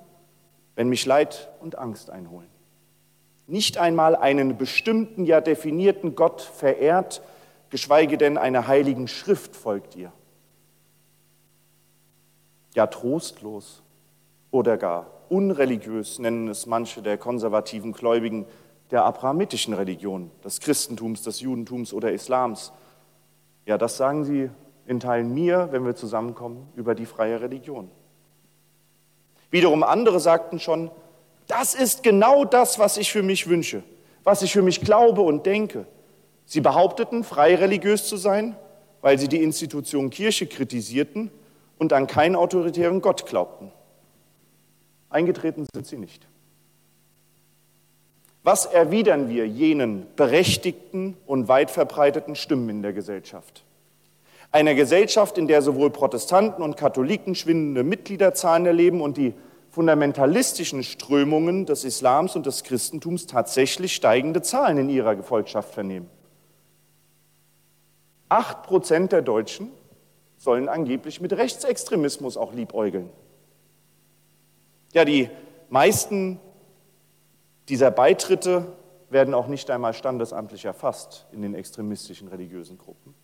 wenn 0.76 0.90
mich 0.90 1.06
Leid 1.06 1.50
und 1.60 1.78
Angst 1.78 2.10
einholen. 2.10 2.50
Nicht 3.48 3.78
einmal 3.78 4.16
einen 4.16 4.58
bestimmten, 4.58 5.26
ja 5.26 5.42
definierten 5.42 6.16
Gott 6.16 6.42
verehrt, 6.42 7.22
geschweige 7.70 8.18
denn 8.18 8.38
einer 8.38 8.68
heiligen 8.68 9.08
Schrift 9.08 9.56
folgt 9.56 9.96
ihr. 9.96 10.12
Ja 12.74 12.88
trostlos 12.88 13.84
oder 14.52 14.78
gar 14.78 15.14
unreligiös 15.34 16.20
nennen 16.20 16.48
es 16.48 16.68
manche 16.68 17.02
der 17.02 17.18
konservativen 17.18 17.92
Gläubigen 17.92 18.46
der 18.92 19.04
abrahamitischen 19.04 19.74
Religion, 19.74 20.30
des 20.44 20.60
Christentums, 20.60 21.24
des 21.24 21.40
Judentums 21.40 21.92
oder 21.92 22.12
Islams. 22.12 22.72
Ja, 23.66 23.80
das 23.80 23.98
sagen 23.98 24.24
sie 24.24 24.52
in 24.86 25.00
Teilen 25.00 25.34
mir, 25.34 25.70
wenn 25.72 25.86
wir 25.86 25.96
zusammenkommen, 25.96 26.68
über 26.76 26.94
die 26.94 27.08
freie 27.08 27.42
Religion. 27.42 27.90
Wiederum 29.54 29.84
andere 29.84 30.20
sagten 30.20 30.60
schon, 30.60 30.90
das 31.46 31.76
ist 31.76 32.02
genau 32.02 32.44
das, 32.44 32.80
was 32.80 32.98
ich 32.98 33.12
für 33.12 33.22
mich 33.22 33.48
wünsche, 33.48 33.84
was 34.24 34.42
ich 34.42 34.52
für 34.52 34.64
mich 34.64 34.82
glaube 34.82 35.22
und 35.22 35.46
denke. 35.46 35.86
Sie 36.48 36.60
behaupteten, 36.60 37.24
frei 37.24 37.54
religiös 37.54 38.08
zu 38.08 38.18
sein, 38.18 38.56
weil 39.02 39.20
sie 39.20 39.28
die 39.28 39.44
Institution 39.44 40.10
Kirche 40.10 40.48
kritisierten 40.48 41.30
und 41.78 41.94
an 41.94 42.08
keinen 42.08 42.36
autoritären 42.36 43.00
Gott 43.00 43.28
glaubten. 43.28 43.72
Eingetreten 45.12 45.68
sind 45.72 45.86
sie 45.86 45.98
nicht. 45.98 46.28
Was 48.42 48.66
erwidern 48.66 49.30
wir 49.30 49.48
jenen 49.48 50.08
berechtigten 50.16 51.16
und 51.28 51.48
weit 51.48 51.70
verbreiteten 51.70 52.36
Stimmen 52.36 52.70
in 52.70 52.82
der 52.82 52.94
Gesellschaft? 52.94 53.64
Einer 54.54 54.76
Gesellschaft, 54.76 55.40
in 55.40 55.48
der 55.48 55.64
sowohl 55.64 55.90
Protestanten 55.90 56.62
und 56.62 56.78
Katholiken 56.78 57.34
schwindende 57.34 57.84
Mitgliederzahlen 57.84 58.68
erleben 58.68 59.02
und 59.02 59.18
die 59.18 59.34
fundamentalistischen 59.72 60.84
Strömungen 60.84 61.66
des 61.66 61.84
Islams 61.84 62.36
und 62.36 62.46
des 62.46 62.64
Christentums 62.64 63.26
tatsächlich 63.26 63.96
steigende 63.96 64.44
Zahlen 64.44 64.78
in 64.78 64.90
ihrer 64.90 65.16
Gefolgschaft 65.16 65.74
vernehmen. 65.74 66.08
Acht 68.30 68.62
Prozent 68.62 69.12
der 69.12 69.24
Deutschen 69.24 69.72
sollen 70.38 70.70
angeblich 70.70 71.20
mit 71.20 71.34
Rechtsextremismus 71.34 72.38
auch 72.38 72.54
liebäugeln. 72.54 73.10
Ja, 74.94 75.04
die 75.04 75.32
meisten 75.70 76.40
dieser 77.70 77.90
Beitritte 77.90 78.68
werden 79.10 79.34
auch 79.34 79.48
nicht 79.48 79.72
einmal 79.72 79.96
standesamtlich 79.96 80.66
erfasst 80.66 81.26
in 81.32 81.42
den 81.42 81.56
extremistischen 81.56 82.28
religiösen 82.28 82.78
Gruppen, 82.78 83.16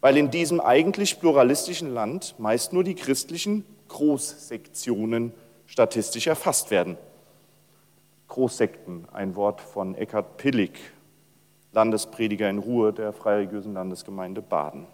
weil 0.00 0.16
in 0.16 0.30
diesem 0.30 0.60
eigentlich 0.60 1.20
pluralistischen 1.20 1.92
Land 1.92 2.34
meist 2.38 2.72
nur 2.72 2.84
die 2.84 2.94
christlichen 2.94 3.64
Großsektionen 3.88 5.32
statistisch 5.66 6.26
erfasst 6.26 6.70
werden. 6.70 6.96
Großsekten, 8.28 9.08
ein 9.12 9.36
Wort 9.36 9.60
von 9.60 9.94
Eckhard 9.94 10.36
Pillig, 10.36 10.78
Landesprediger 11.72 12.48
in 12.48 12.58
Ruhe 12.58 12.92
der 12.92 13.12
Freireligiösen 13.12 13.74
Landesgemeinde 13.74 14.42
Baden. 14.42 14.86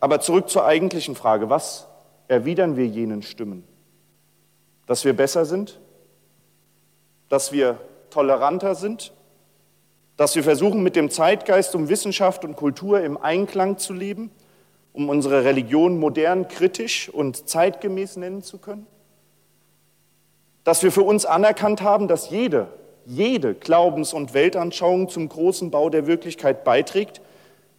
Aber 0.00 0.20
zurück 0.20 0.48
zur 0.48 0.64
eigentlichen 0.64 1.14
Frage, 1.14 1.50
was 1.50 1.86
erwidern 2.28 2.76
wir 2.76 2.86
jenen 2.86 3.22
Stimmen? 3.22 3.64
Dass 4.86 5.04
wir 5.04 5.14
besser 5.14 5.44
sind, 5.44 5.80
dass 7.28 7.52
wir 7.52 7.80
toleranter 8.10 8.74
sind, 8.74 9.12
dass 10.16 10.34
wir 10.34 10.42
versuchen, 10.42 10.82
mit 10.82 10.96
dem 10.96 11.10
Zeitgeist 11.10 11.74
um 11.74 11.88
Wissenschaft 11.88 12.44
und 12.44 12.56
Kultur 12.56 13.00
im 13.02 13.16
Einklang 13.16 13.78
zu 13.78 13.92
leben, 13.92 14.30
um 14.92 15.08
unsere 15.08 15.44
Religion 15.44 15.98
modern, 15.98 16.48
kritisch 16.48 17.08
und 17.08 17.48
zeitgemäß 17.48 18.16
nennen 18.16 18.42
zu 18.42 18.58
können? 18.58 18.86
Dass 20.64 20.82
wir 20.82 20.90
für 20.90 21.02
uns 21.02 21.26
anerkannt 21.26 21.82
haben, 21.82 22.08
dass 22.08 22.30
jede, 22.30 22.68
jede 23.04 23.54
Glaubens- 23.54 24.14
und 24.14 24.34
Weltanschauung 24.34 25.08
zum 25.08 25.28
großen 25.28 25.70
Bau 25.70 25.90
der 25.90 26.06
Wirklichkeit 26.06 26.64
beiträgt, 26.64 27.20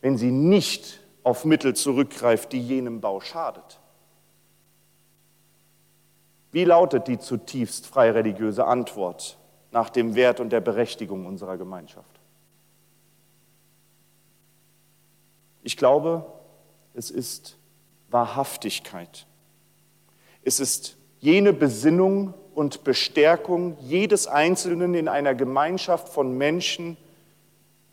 wenn 0.02 0.18
sie 0.18 0.32
nicht 0.32 1.02
auf 1.24 1.44
Mittel 1.44 1.76
zurückgreift, 1.76 2.54
die 2.54 2.62
jenem 2.62 3.02
Bau 3.02 3.20
schadet. 3.20 3.80
Wie 6.52 6.64
lautet 6.64 7.08
die 7.08 7.20
zutiefst 7.20 7.88
freireligiöse 7.88 8.66
Antwort 8.66 9.38
nach 9.72 9.90
dem 9.90 10.16
Wert 10.16 10.40
und 10.40 10.52
der 10.52 10.62
Berechtigung 10.62 11.26
unserer 11.26 11.58
Gemeinschaft? 11.58 12.17
Ich 15.68 15.76
glaube, 15.76 16.26
es 16.94 17.12
ist 17.12 17.58
Wahrhaftigkeit. 18.10 19.28
Es 20.42 20.62
ist 20.62 20.96
jene 21.20 21.52
Besinnung 21.52 22.34
und 22.56 22.86
Bestärkung 22.86 23.76
jedes 23.82 24.28
Einzelnen 24.28 24.94
in 24.94 25.10
einer 25.10 25.36
Gemeinschaft 25.36 26.08
von 26.08 26.38
Menschen, 26.38 26.96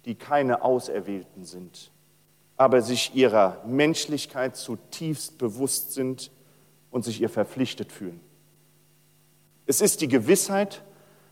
die 0.04 0.14
keine 0.14 0.62
Auserwählten 0.62 1.44
sind, 1.44 1.90
aber 2.56 2.80
sich 2.80 3.16
ihrer 3.16 3.60
Menschlichkeit 3.66 4.54
zutiefst 4.54 5.36
bewusst 5.38 5.94
sind 5.94 6.30
und 6.92 7.04
sich 7.04 7.20
ihr 7.20 7.28
verpflichtet 7.28 7.90
fühlen. 7.90 8.20
Es 9.66 9.80
ist 9.80 10.00
die 10.00 10.06
Gewissheit, 10.06 10.84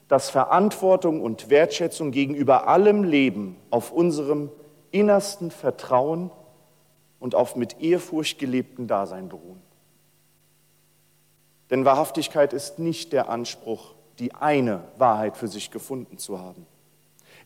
dass 0.09 0.29
Verantwortung 0.29 1.23
und 1.23 1.51
Wertschätzung 1.51 2.11
gegenüber 2.11 2.67
allem 2.67 3.05
Leben 3.05 3.59
auf 3.71 3.93
unserem 3.93 4.51
innersten 4.93 5.51
Vertrauen 5.51 6.31
und 7.19 7.35
auf 7.35 7.57
mit 7.57 7.81
Ehrfurcht 7.81 8.39
gelebten 8.39 8.87
Dasein 8.87 9.29
beruhen. 9.29 9.61
Denn 11.71 11.85
Wahrhaftigkeit 11.85 12.53
ist 12.53 12.79
nicht 12.79 13.13
der 13.13 13.29
Anspruch, 13.29 13.95
die 14.19 14.35
eine 14.35 14.85
Wahrheit 14.99 15.37
für 15.37 15.49
sich 15.49 15.71
gefunden 15.71 16.19
zu 16.19 16.39
haben. 16.39 16.67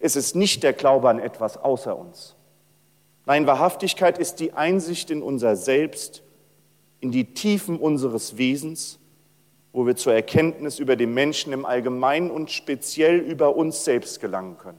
Es 0.00 0.16
ist 0.16 0.36
nicht 0.36 0.62
der 0.62 0.72
Glaube 0.72 1.08
an 1.08 1.18
etwas 1.18 1.56
außer 1.56 1.96
uns. 1.96 2.34
Nein, 3.24 3.46
Wahrhaftigkeit 3.46 4.18
ist 4.18 4.40
die 4.40 4.52
Einsicht 4.52 5.10
in 5.10 5.22
unser 5.22 5.56
Selbst, 5.56 6.22
in 7.00 7.12
die 7.12 7.32
Tiefen 7.34 7.78
unseres 7.78 8.36
Wesens 8.36 8.98
wo 9.76 9.86
wir 9.86 9.94
zur 9.94 10.14
Erkenntnis 10.14 10.78
über 10.78 10.96
den 10.96 11.12
Menschen 11.12 11.52
im 11.52 11.66
Allgemeinen 11.66 12.30
und 12.30 12.50
speziell 12.50 13.18
über 13.18 13.56
uns 13.56 13.84
selbst 13.84 14.22
gelangen 14.22 14.56
können. 14.56 14.78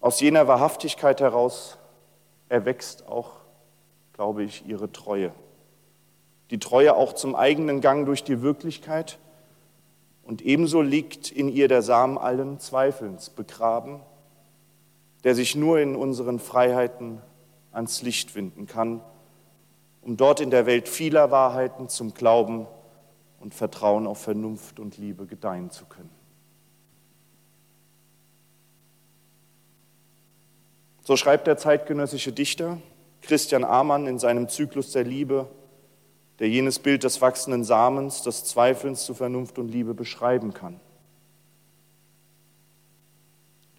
Aus 0.00 0.20
jener 0.20 0.48
Wahrhaftigkeit 0.48 1.20
heraus 1.20 1.78
erwächst 2.48 3.06
auch, 3.06 3.32
glaube 4.12 4.42
ich, 4.42 4.66
ihre 4.66 4.90
Treue. 4.90 5.32
Die 6.50 6.58
Treue 6.58 6.96
auch 6.96 7.12
zum 7.12 7.34
eigenen 7.36 7.80
Gang 7.80 8.06
durch 8.06 8.24
die 8.24 8.42
Wirklichkeit 8.42 9.18
Und 10.22 10.42
ebenso 10.42 10.80
liegt 10.80 11.32
in 11.32 11.48
ihr 11.48 11.66
der 11.66 11.82
Samen 11.82 12.16
allen 12.16 12.60
Zweifelns 12.60 13.30
begraben, 13.30 14.00
der 15.24 15.34
sich 15.34 15.56
nur 15.56 15.80
in 15.80 15.96
unseren 15.96 16.38
Freiheiten 16.38 17.20
ans 17.72 18.02
Licht 18.02 18.36
winden 18.36 18.66
kann, 18.66 19.00
um 20.02 20.16
dort 20.16 20.38
in 20.38 20.50
der 20.50 20.66
Welt 20.66 20.88
vieler 20.88 21.32
Wahrheiten 21.32 21.88
zum 21.88 22.14
Glauben 22.14 22.68
und 23.40 23.54
Vertrauen 23.54 24.06
auf 24.06 24.18
Vernunft 24.18 24.78
und 24.78 24.98
Liebe 24.98 25.26
gedeihen 25.26 25.70
zu 25.70 25.84
können. 25.86 26.19
So 31.10 31.16
schreibt 31.16 31.48
der 31.48 31.56
zeitgenössische 31.56 32.30
Dichter 32.30 32.78
Christian 33.22 33.64
Amann 33.64 34.06
in 34.06 34.20
seinem 34.20 34.48
Zyklus 34.48 34.92
der 34.92 35.02
Liebe, 35.02 35.48
der 36.38 36.48
jenes 36.48 36.78
Bild 36.78 37.02
des 37.02 37.20
wachsenden 37.20 37.64
Samens, 37.64 38.22
des 38.22 38.44
Zweifelns 38.44 39.06
zu 39.06 39.14
Vernunft 39.14 39.58
und 39.58 39.66
Liebe 39.66 39.92
beschreiben 39.92 40.54
kann. 40.54 40.78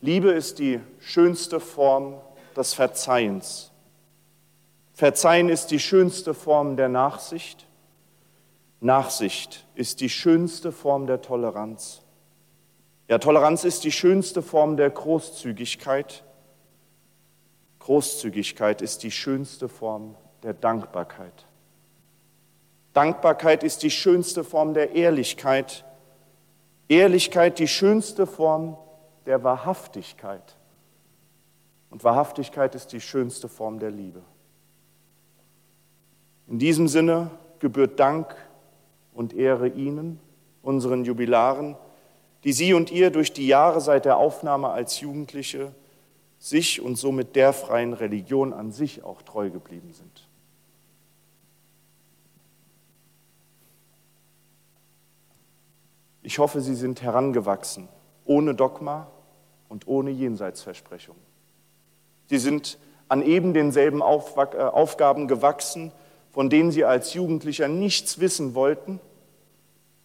Liebe 0.01 0.31
ist 0.31 0.59
die 0.59 0.81
schönste 0.99 1.61
Form 1.61 2.15
des 2.57 2.73
Verzeihens. 2.73 3.71
Verzeihen 4.91 5.47
ist 5.47 5.67
die 5.67 5.79
schönste 5.79 6.33
Form 6.33 6.75
der 6.75 6.89
Nachsicht. 6.89 7.65
Nachsicht 8.81 9.65
ist 9.75 10.01
die 10.01 10.09
schönste 10.09 10.73
Form 10.73 11.07
der 11.07 11.21
Toleranz. 11.21 12.01
Ja, 13.07 13.19
Toleranz 13.19 13.63
ist 13.63 13.85
die 13.85 13.93
schönste 13.93 14.41
Form 14.41 14.75
der 14.75 14.89
Großzügigkeit. 14.89 16.25
Großzügigkeit 17.91 18.81
ist 18.81 19.03
die 19.03 19.11
schönste 19.11 19.67
Form 19.67 20.15
der 20.43 20.53
Dankbarkeit. 20.53 21.45
Dankbarkeit 22.93 23.63
ist 23.63 23.83
die 23.83 23.91
schönste 23.91 24.45
Form 24.45 24.73
der 24.73 24.95
Ehrlichkeit. 24.95 25.83
Ehrlichkeit 26.87 27.59
die 27.59 27.67
schönste 27.67 28.27
Form 28.27 28.77
der 29.25 29.43
Wahrhaftigkeit. 29.43 30.55
Und 31.89 32.05
Wahrhaftigkeit 32.05 32.75
ist 32.75 32.93
die 32.93 33.01
schönste 33.01 33.49
Form 33.49 33.77
der 33.77 33.91
Liebe. 33.91 34.21
In 36.47 36.59
diesem 36.59 36.87
Sinne 36.87 37.29
gebührt 37.59 37.99
Dank 37.99 38.33
und 39.13 39.33
Ehre 39.33 39.67
Ihnen, 39.67 40.17
unseren 40.61 41.03
Jubilaren, 41.03 41.75
die 42.45 42.53
Sie 42.53 42.73
und 42.73 42.89
ihr 42.89 43.11
durch 43.11 43.33
die 43.33 43.47
Jahre 43.47 43.81
seit 43.81 44.05
der 44.05 44.15
Aufnahme 44.15 44.69
als 44.69 45.01
Jugendliche 45.01 45.73
sich 46.41 46.81
und 46.81 46.95
somit 46.95 47.35
der 47.35 47.53
freien 47.53 47.93
Religion 47.93 48.51
an 48.51 48.71
sich 48.71 49.03
auch 49.03 49.21
treu 49.21 49.51
geblieben 49.51 49.93
sind. 49.93 50.27
Ich 56.23 56.39
hoffe, 56.39 56.61
Sie 56.61 56.73
sind 56.73 57.03
herangewachsen, 57.03 57.87
ohne 58.25 58.55
Dogma 58.55 59.07
und 59.69 59.87
ohne 59.87 60.09
Jenseitsversprechung. 60.09 61.15
Sie 62.25 62.39
sind 62.39 62.79
an 63.07 63.21
eben 63.21 63.53
denselben 63.53 63.99
äh, 63.99 64.03
Aufgaben 64.03 65.27
gewachsen, 65.27 65.91
von 66.31 66.49
denen 66.49 66.71
Sie 66.71 66.85
als 66.85 67.13
Jugendlicher 67.13 67.67
nichts 67.67 68.19
wissen 68.19 68.55
wollten, 68.55 68.99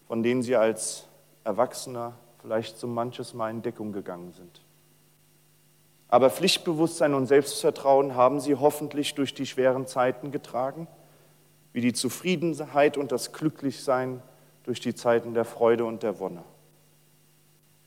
von 0.06 0.22
denen 0.22 0.42
Sie 0.42 0.56
als 0.56 1.06
Erwachsener 1.44 2.12
vielleicht 2.42 2.78
so 2.78 2.86
manches 2.86 3.32
Mal 3.32 3.50
in 3.50 3.62
Deckung 3.62 3.92
gegangen 3.92 4.32
sind. 4.34 4.65
Aber 6.08 6.30
Pflichtbewusstsein 6.30 7.14
und 7.14 7.26
Selbstvertrauen 7.26 8.14
haben 8.14 8.40
sie 8.40 8.54
hoffentlich 8.54 9.14
durch 9.14 9.34
die 9.34 9.46
schweren 9.46 9.86
Zeiten 9.86 10.30
getragen, 10.30 10.86
wie 11.72 11.80
die 11.80 11.92
Zufriedenheit 11.92 12.96
und 12.96 13.12
das 13.12 13.32
Glücklichsein 13.32 14.22
durch 14.62 14.80
die 14.80 14.94
Zeiten 14.94 15.34
der 15.34 15.44
Freude 15.44 15.84
und 15.84 16.02
der 16.02 16.18
Wonne. 16.18 16.42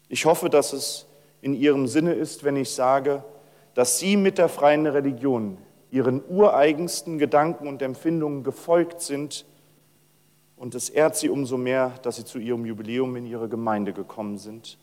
Ich 0.09 0.25
hoffe, 0.25 0.49
dass 0.49 0.73
es 0.73 1.05
in 1.41 1.53
Ihrem 1.53 1.87
Sinne 1.87 2.13
ist, 2.13 2.43
wenn 2.43 2.55
ich 2.55 2.71
sage, 2.71 3.23
dass 3.73 3.99
Sie 3.99 4.17
mit 4.17 4.37
der 4.37 4.49
freien 4.49 4.85
Religion 4.85 5.57
Ihren 5.91 6.21
ureigensten 6.27 7.17
Gedanken 7.17 7.67
und 7.67 7.81
Empfindungen 7.81 8.43
gefolgt 8.43 9.01
sind 9.01 9.45
und 10.55 10.75
es 10.75 10.89
ehrt 10.89 11.15
Sie 11.15 11.29
umso 11.29 11.57
mehr, 11.57 11.93
dass 12.01 12.17
Sie 12.17 12.25
zu 12.25 12.37
Ihrem 12.37 12.65
Jubiläum 12.65 13.15
in 13.15 13.25
Ihre 13.25 13.49
Gemeinde 13.49 13.93
gekommen 13.93 14.37
sind, 14.37 14.77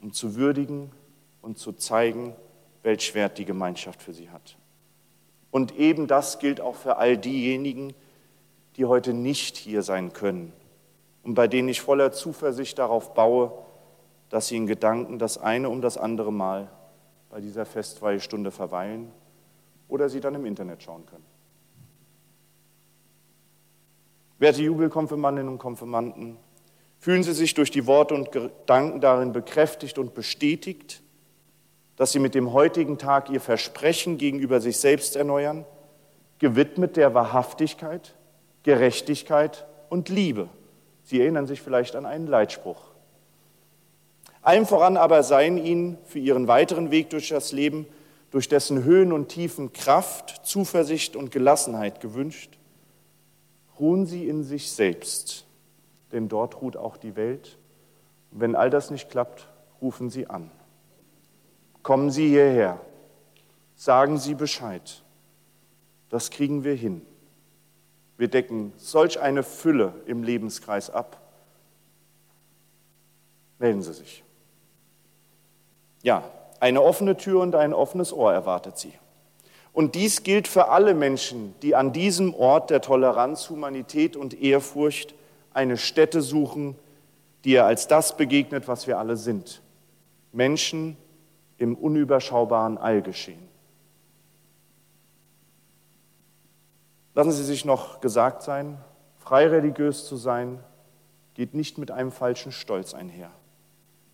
um 0.00 0.12
zu 0.12 0.36
würdigen 0.36 0.92
und 1.42 1.58
zu 1.58 1.72
zeigen, 1.72 2.36
welch 2.86 3.16
Wert 3.16 3.36
die 3.36 3.44
Gemeinschaft 3.44 4.00
für 4.00 4.12
sie 4.12 4.30
hat. 4.30 4.56
Und 5.50 5.76
eben 5.76 6.06
das 6.06 6.38
gilt 6.38 6.60
auch 6.60 6.76
für 6.76 6.98
all 6.98 7.18
diejenigen, 7.18 7.94
die 8.76 8.84
heute 8.84 9.12
nicht 9.12 9.56
hier 9.56 9.82
sein 9.82 10.12
können 10.12 10.52
und 11.24 11.34
bei 11.34 11.48
denen 11.48 11.68
ich 11.68 11.80
voller 11.80 12.12
Zuversicht 12.12 12.78
darauf 12.78 13.12
baue, 13.12 13.50
dass 14.28 14.46
sie 14.46 14.56
in 14.56 14.68
Gedanken 14.68 15.18
das 15.18 15.36
eine 15.36 15.68
um 15.68 15.80
das 15.80 15.98
andere 15.98 16.32
Mal 16.32 16.70
bei 17.28 17.40
dieser 17.40 17.66
Festweihstunde 17.66 18.52
verweilen 18.52 19.10
oder 19.88 20.08
sie 20.08 20.20
dann 20.20 20.36
im 20.36 20.46
Internet 20.46 20.84
schauen 20.84 21.06
können. 21.06 21.26
Werte 24.38 24.62
Jubelkonfirmandinnen 24.62 25.52
und 25.52 25.58
Konfirmanden, 25.58 26.36
fühlen 27.00 27.24
Sie 27.24 27.32
sich 27.32 27.54
durch 27.54 27.72
die 27.72 27.86
Worte 27.86 28.14
und 28.14 28.30
Gedanken 28.30 29.00
darin 29.00 29.32
bekräftigt 29.32 29.98
und 29.98 30.14
bestätigt, 30.14 31.02
dass 31.96 32.12
sie 32.12 32.18
mit 32.18 32.34
dem 32.34 32.52
heutigen 32.52 32.98
Tag 32.98 33.30
ihr 33.30 33.40
Versprechen 33.40 34.18
gegenüber 34.18 34.60
sich 34.60 34.76
selbst 34.76 35.16
erneuern, 35.16 35.64
gewidmet 36.38 36.96
der 36.96 37.14
Wahrhaftigkeit, 37.14 38.14
Gerechtigkeit 38.62 39.66
und 39.88 40.08
Liebe. 40.08 40.48
Sie 41.02 41.20
erinnern 41.20 41.46
sich 41.46 41.62
vielleicht 41.62 41.96
an 41.96 42.04
einen 42.04 42.26
Leitspruch. 42.26 42.80
Allem 44.42 44.66
voran 44.66 44.96
aber 44.96 45.22
seien 45.22 45.58
Ihnen 45.58 45.98
für 46.04 46.18
Ihren 46.18 46.46
weiteren 46.46 46.90
Weg 46.90 47.10
durch 47.10 47.30
das 47.30 47.52
Leben, 47.52 47.86
durch 48.30 48.48
dessen 48.48 48.84
Höhen 48.84 49.12
und 49.12 49.28
Tiefen 49.28 49.72
Kraft, 49.72 50.42
Zuversicht 50.44 51.16
und 51.16 51.30
Gelassenheit 51.30 52.00
gewünscht. 52.00 52.58
Ruhen 53.80 54.06
Sie 54.06 54.28
in 54.28 54.44
sich 54.44 54.70
selbst, 54.70 55.46
denn 56.12 56.28
dort 56.28 56.60
ruht 56.60 56.76
auch 56.76 56.96
die 56.96 57.16
Welt. 57.16 57.58
Und 58.30 58.40
wenn 58.40 58.54
all 58.54 58.70
das 58.70 58.90
nicht 58.90 59.10
klappt, 59.10 59.48
rufen 59.80 60.10
Sie 60.10 60.28
an. 60.28 60.50
Kommen 61.86 62.10
Sie 62.10 62.30
hierher. 62.30 62.80
Sagen 63.76 64.18
Sie 64.18 64.34
Bescheid. 64.34 65.04
Das 66.08 66.30
kriegen 66.32 66.64
wir 66.64 66.74
hin. 66.74 67.00
Wir 68.16 68.26
decken 68.26 68.72
solch 68.76 69.20
eine 69.20 69.44
Fülle 69.44 69.94
im 70.04 70.24
Lebenskreis 70.24 70.90
ab. 70.90 71.20
Melden 73.60 73.82
Sie 73.82 73.92
sich. 73.92 74.24
Ja, 76.02 76.24
eine 76.58 76.82
offene 76.82 77.16
Tür 77.16 77.40
und 77.40 77.54
ein 77.54 77.72
offenes 77.72 78.12
Ohr 78.12 78.32
erwartet 78.32 78.78
Sie. 78.78 78.94
Und 79.72 79.94
dies 79.94 80.24
gilt 80.24 80.48
für 80.48 80.70
alle 80.70 80.92
Menschen, 80.92 81.54
die 81.62 81.76
an 81.76 81.92
diesem 81.92 82.34
Ort 82.34 82.70
der 82.70 82.80
Toleranz, 82.80 83.48
Humanität 83.48 84.16
und 84.16 84.42
Ehrfurcht 84.42 85.14
eine 85.54 85.76
Stätte 85.76 86.20
suchen, 86.20 86.76
die 87.44 87.52
ihr 87.52 87.64
als 87.64 87.86
das 87.86 88.16
begegnet, 88.16 88.66
was 88.66 88.88
wir 88.88 88.98
alle 88.98 89.16
sind. 89.16 89.62
Menschen, 90.32 90.96
im 91.58 91.74
unüberschaubaren 91.74 92.78
Allgeschehen. 92.78 93.46
Lassen 97.14 97.32
Sie 97.32 97.44
sich 97.44 97.64
noch 97.64 98.00
gesagt 98.00 98.42
sein, 98.42 98.78
frei 99.18 99.46
religiös 99.48 100.06
zu 100.06 100.16
sein, 100.16 100.62
geht 101.34 101.54
nicht 101.54 101.78
mit 101.78 101.90
einem 101.90 102.12
falschen 102.12 102.52
Stolz 102.52 102.94
einher. 102.94 103.30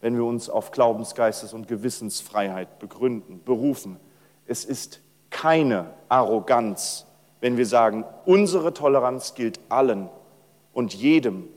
Wenn 0.00 0.16
wir 0.16 0.24
uns 0.24 0.48
auf 0.48 0.72
Glaubensgeistes- 0.72 1.52
und 1.52 1.68
Gewissensfreiheit 1.68 2.78
begründen, 2.78 3.42
berufen, 3.44 3.98
es 4.46 4.64
ist 4.64 5.00
keine 5.30 5.90
Arroganz, 6.08 7.06
wenn 7.40 7.56
wir 7.56 7.66
sagen, 7.66 8.04
unsere 8.24 8.72
Toleranz 8.72 9.34
gilt 9.34 9.58
allen 9.68 10.08
und 10.72 10.94
jedem, 10.94 11.48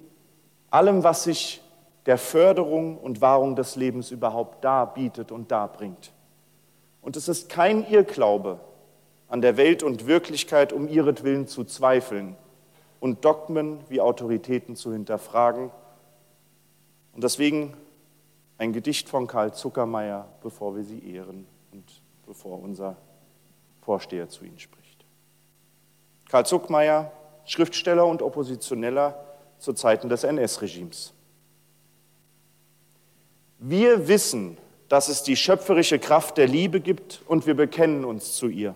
allem, 0.69 1.03
was 1.03 1.23
sich 1.23 1.61
der 2.05 2.17
Förderung 2.17 2.97
und 2.97 3.21
Wahrung 3.21 3.55
des 3.55 3.75
Lebens 3.75 4.11
überhaupt 4.11 4.63
darbietet 4.63 5.31
und 5.31 5.51
darbringt. 5.51 6.11
Und 7.01 7.15
es 7.15 7.27
ist 7.27 7.49
kein 7.49 7.87
Irrglaube, 7.87 8.59
an 9.27 9.41
der 9.41 9.57
Welt 9.57 9.83
und 9.83 10.07
Wirklichkeit 10.07 10.71
um 10.71 10.87
ihretwillen 10.87 11.47
zu 11.47 11.63
zweifeln 11.63 12.35
und 12.99 13.25
Dogmen 13.25 13.79
wie 13.89 14.01
Autoritäten 14.01 14.75
zu 14.75 14.93
hinterfragen. 14.93 15.71
Und 17.13 17.23
deswegen 17.23 17.75
ein 18.57 18.71
Gedicht 18.71 19.09
von 19.09 19.27
Karl 19.27 19.53
Zuckermeier, 19.53 20.27
bevor 20.41 20.75
wir 20.75 20.83
sie 20.83 21.11
ehren 21.11 21.47
und 21.71 22.01
bevor 22.25 22.61
unser 22.61 22.95
Vorsteher 23.81 24.29
zu 24.29 24.45
ihnen 24.45 24.59
spricht. 24.59 25.05
Karl 26.29 26.45
Zuckmeier, 26.45 27.11
Schriftsteller 27.45 28.05
und 28.05 28.21
Oppositioneller 28.21 29.23
zu 29.57 29.73
Zeiten 29.73 30.09
des 30.09 30.23
NS-Regimes. 30.23 31.14
Wir 33.67 34.07
wissen, 34.07 34.59
dass 34.89 35.07
es 35.07 35.23
die 35.23 35.35
schöpferische 35.35 35.97
Kraft 35.97 36.37
der 36.37 36.45
Liebe 36.45 36.81
gibt 36.81 37.23
und 37.25 37.47
wir 37.47 37.55
bekennen 37.55 38.05
uns 38.05 38.33
zu 38.33 38.47
ihr. 38.47 38.75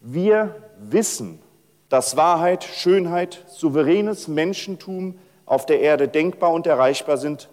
Wir 0.00 0.54
wissen, 0.78 1.40
dass 1.88 2.16
Wahrheit, 2.16 2.62
Schönheit, 2.62 3.42
souveränes 3.48 4.28
Menschentum, 4.28 5.18
auf 5.44 5.66
der 5.66 5.80
Erde 5.80 6.06
denkbar 6.06 6.52
und 6.52 6.68
erreichbar 6.68 7.16
sind 7.16 7.48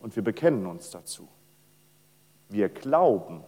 und 0.00 0.16
wir 0.16 0.24
bekennen 0.24 0.64
uns 0.64 0.88
dazu. 0.88 1.28
Wir 2.48 2.70
glauben 2.70 3.44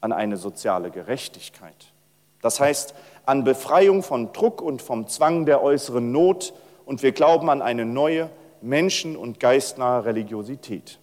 an 0.00 0.10
eine 0.10 0.36
soziale 0.36 0.90
Gerechtigkeit. 0.90 1.92
Das 2.40 2.58
heißt, 2.58 2.96
an 3.26 3.44
Befreiung 3.44 4.02
von 4.02 4.32
Druck 4.32 4.60
und 4.60 4.82
vom 4.82 5.06
Zwang 5.06 5.46
der 5.46 5.62
äußeren 5.62 6.10
Not 6.10 6.52
und 6.84 7.04
wir 7.04 7.12
glauben 7.12 7.48
an 7.48 7.62
eine 7.62 7.84
neue, 7.86 8.28
menschen- 8.60 9.16
und 9.16 9.38
geistnahe 9.38 10.04
Religiosität. 10.04 10.98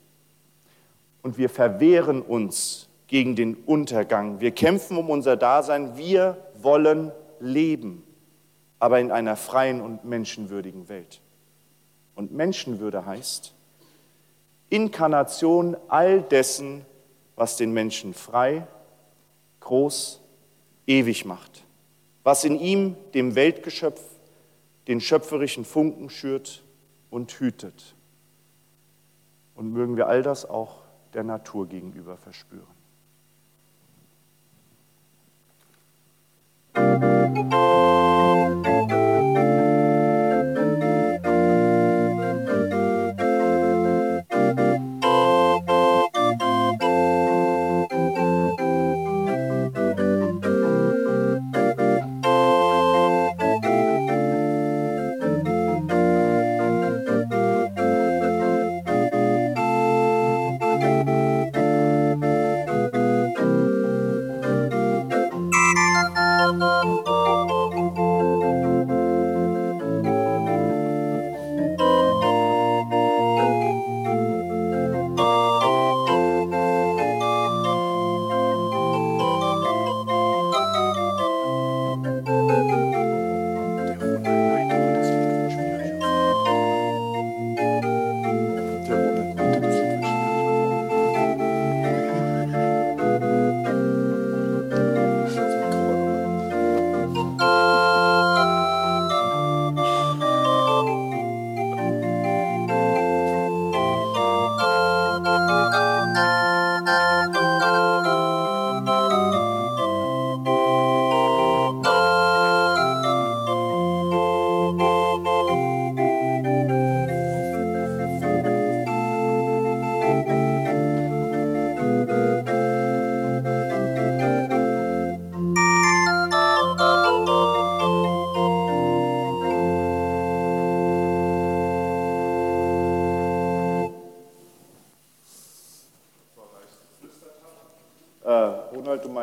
Und 1.21 1.37
wir 1.37 1.49
verwehren 1.49 2.21
uns 2.21 2.89
gegen 3.07 3.35
den 3.35 3.55
Untergang. 3.55 4.39
Wir 4.39 4.51
kämpfen 4.51 4.97
um 4.97 5.09
unser 5.09 5.35
Dasein. 5.35 5.97
Wir 5.97 6.37
wollen 6.61 7.11
leben, 7.39 8.03
aber 8.79 8.99
in 8.99 9.11
einer 9.11 9.35
freien 9.35 9.81
und 9.81 10.05
menschenwürdigen 10.05 10.89
Welt. 10.89 11.21
Und 12.15 12.31
Menschenwürde 12.31 13.05
heißt 13.05 13.53
Inkarnation 14.69 15.75
all 15.87 16.21
dessen, 16.21 16.85
was 17.35 17.57
den 17.57 17.71
Menschen 17.71 18.13
frei, 18.13 18.67
groß, 19.61 20.21
ewig 20.85 21.25
macht, 21.25 21.63
was 22.23 22.43
in 22.43 22.59
ihm, 22.59 22.95
dem 23.13 23.35
Weltgeschöpf, 23.35 24.01
den 24.87 25.01
schöpferischen 25.01 25.65
Funken 25.65 26.09
schürt 26.09 26.63
und 27.09 27.31
hütet. 27.31 27.95
Und 29.55 29.71
mögen 29.71 29.97
wir 29.97 30.07
all 30.07 30.21
das 30.21 30.47
auch 30.49 30.78
der 31.13 31.23
Natur 31.23 31.67
gegenüber 31.67 32.17
verspüren. 32.17 32.79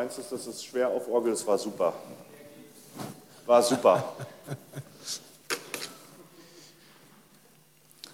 Meinst, 0.07 0.19
dass 0.19 0.29
das 0.29 0.47
ist 0.47 0.65
schwer 0.65 0.87
auf 0.87 1.09
Orgel, 1.09 1.31
das 1.31 1.45
war 1.45 1.57
super. 1.57 1.93
War 3.45 3.61
super. 3.61 4.15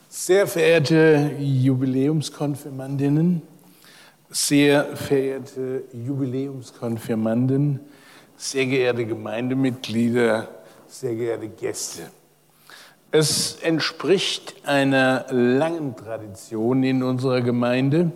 Sehr 0.10 0.48
verehrte 0.48 1.36
Jubiläumskonfirmandinnen, 1.40 3.44
sehr 4.32 4.96
verehrte 4.96 5.84
Jubiläumskonfirmanden, 5.94 7.80
sehr 8.38 8.66
geehrte 8.66 9.06
Gemeindemitglieder, 9.06 10.48
sehr 10.88 11.14
geehrte 11.14 11.50
Gäste. 11.50 12.10
Es 13.12 13.58
entspricht 13.62 14.56
einer 14.66 15.28
langen 15.30 15.96
Tradition 15.96 16.82
in 16.82 17.04
unserer 17.04 17.42
Gemeinde, 17.42 18.12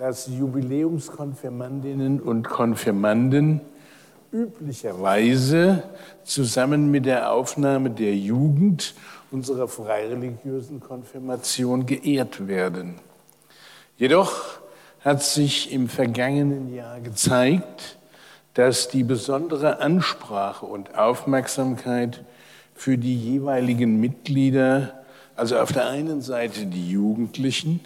dass 0.00 0.28
Jubiläumskonfirmandinnen 0.28 2.20
und 2.20 2.48
Konfirmanden 2.48 3.60
üblicherweise 4.32 5.82
zusammen 6.24 6.90
mit 6.90 7.04
der 7.04 7.30
Aufnahme 7.30 7.90
der 7.90 8.16
Jugend 8.16 8.94
unserer 9.30 9.68
freireligiösen 9.68 10.80
Konfirmation 10.80 11.84
geehrt 11.84 12.48
werden. 12.48 12.94
Jedoch 13.98 14.60
hat 15.00 15.22
sich 15.22 15.70
im 15.70 15.86
vergangenen 15.90 16.74
Jahr 16.74 17.00
gezeigt, 17.00 17.98
dass 18.54 18.88
die 18.88 19.04
besondere 19.04 19.80
Ansprache 19.80 20.64
und 20.64 20.96
Aufmerksamkeit 20.96 22.24
für 22.74 22.96
die 22.96 23.18
jeweiligen 23.18 24.00
Mitglieder, 24.00 24.94
also 25.36 25.58
auf 25.58 25.72
der 25.72 25.90
einen 25.90 26.22
Seite 26.22 26.64
die 26.64 26.90
Jugendlichen, 26.90 27.80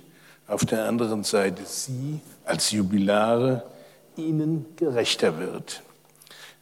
auf 0.46 0.64
der 0.64 0.84
anderen 0.86 1.24
Seite 1.24 1.62
Sie 1.64 2.20
als 2.44 2.70
Jubilare 2.70 3.62
ihnen 4.16 4.66
gerechter 4.76 5.38
wird. 5.38 5.82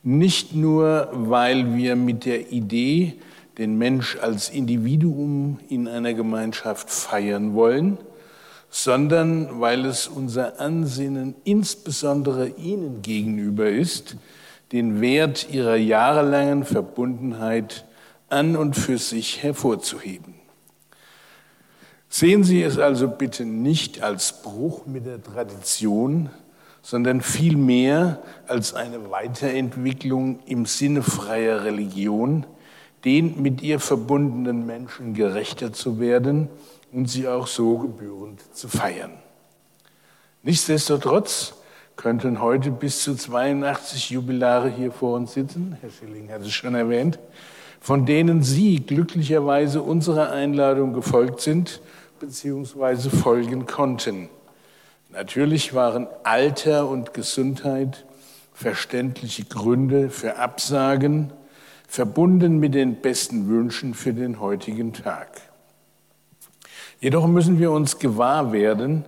Nicht 0.02 0.54
nur, 0.54 1.08
weil 1.12 1.74
wir 1.74 1.96
mit 1.96 2.24
der 2.24 2.50
Idee, 2.50 3.14
den 3.58 3.76
Mensch 3.76 4.16
als 4.16 4.48
Individuum 4.48 5.60
in 5.68 5.86
einer 5.86 6.14
Gemeinschaft 6.14 6.90
feiern 6.90 7.54
wollen, 7.54 7.98
sondern 8.70 9.60
weil 9.60 9.84
es 9.84 10.08
unser 10.08 10.58
Ansinnen 10.58 11.34
insbesondere 11.44 12.48
Ihnen 12.48 13.02
gegenüber 13.02 13.68
ist, 13.68 14.16
den 14.72 15.02
Wert 15.02 15.48
Ihrer 15.52 15.76
jahrelangen 15.76 16.64
Verbundenheit 16.64 17.84
an 18.30 18.56
und 18.56 18.74
für 18.74 18.96
sich 18.96 19.42
hervorzuheben. 19.42 20.41
Sehen 22.14 22.44
Sie 22.44 22.62
es 22.62 22.76
also 22.76 23.08
bitte 23.08 23.46
nicht 23.46 24.02
als 24.02 24.42
Bruch 24.42 24.84
mit 24.84 25.06
der 25.06 25.22
Tradition, 25.22 26.28
sondern 26.82 27.22
vielmehr 27.22 28.22
als 28.46 28.74
eine 28.74 29.10
Weiterentwicklung 29.10 30.40
im 30.44 30.66
Sinne 30.66 31.02
freier 31.02 31.64
Religion, 31.64 32.44
den 33.06 33.40
mit 33.40 33.62
ihr 33.62 33.80
verbundenen 33.80 34.66
Menschen 34.66 35.14
gerechter 35.14 35.72
zu 35.72 36.00
werden 36.00 36.50
und 36.92 37.08
sie 37.08 37.26
auch 37.28 37.46
so 37.46 37.78
gebührend 37.78 38.42
zu 38.54 38.68
feiern. 38.68 39.12
Nichtsdestotrotz 40.42 41.54
könnten 41.96 42.42
heute 42.42 42.72
bis 42.72 43.02
zu 43.02 43.14
82 43.14 44.10
Jubilare 44.10 44.68
hier 44.68 44.92
vor 44.92 45.16
uns 45.16 45.32
sitzen, 45.32 45.78
Herr 45.80 45.88
Schilling 45.88 46.30
hat 46.30 46.42
es 46.42 46.52
schon 46.52 46.74
erwähnt, 46.74 47.18
von 47.80 48.04
denen 48.04 48.42
Sie 48.42 48.80
glücklicherweise 48.80 49.80
unserer 49.80 50.30
Einladung 50.30 50.92
gefolgt 50.92 51.40
sind 51.40 51.80
beziehungsweise 52.22 53.10
folgen 53.10 53.66
konnten. 53.66 54.28
Natürlich 55.10 55.74
waren 55.74 56.06
Alter 56.22 56.88
und 56.88 57.14
Gesundheit 57.14 58.06
verständliche 58.54 59.44
Gründe 59.44 60.08
für 60.08 60.36
Absagen, 60.36 61.32
verbunden 61.88 62.58
mit 62.58 62.74
den 62.74 63.00
besten 63.00 63.48
Wünschen 63.48 63.92
für 63.94 64.14
den 64.14 64.38
heutigen 64.38 64.92
Tag. 64.92 65.40
Jedoch 67.00 67.26
müssen 67.26 67.58
wir 67.58 67.72
uns 67.72 67.98
gewahr 67.98 68.52
werden, 68.52 69.04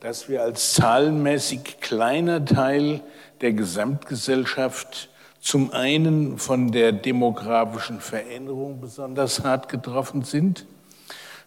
dass 0.00 0.30
wir 0.30 0.42
als 0.42 0.72
zahlenmäßig 0.72 1.80
kleiner 1.82 2.46
Teil 2.46 3.02
der 3.42 3.52
Gesamtgesellschaft 3.52 5.10
zum 5.38 5.70
einen 5.72 6.38
von 6.38 6.72
der 6.72 6.92
demografischen 6.92 8.00
Veränderung 8.00 8.80
besonders 8.80 9.44
hart 9.44 9.68
getroffen 9.68 10.22
sind 10.22 10.66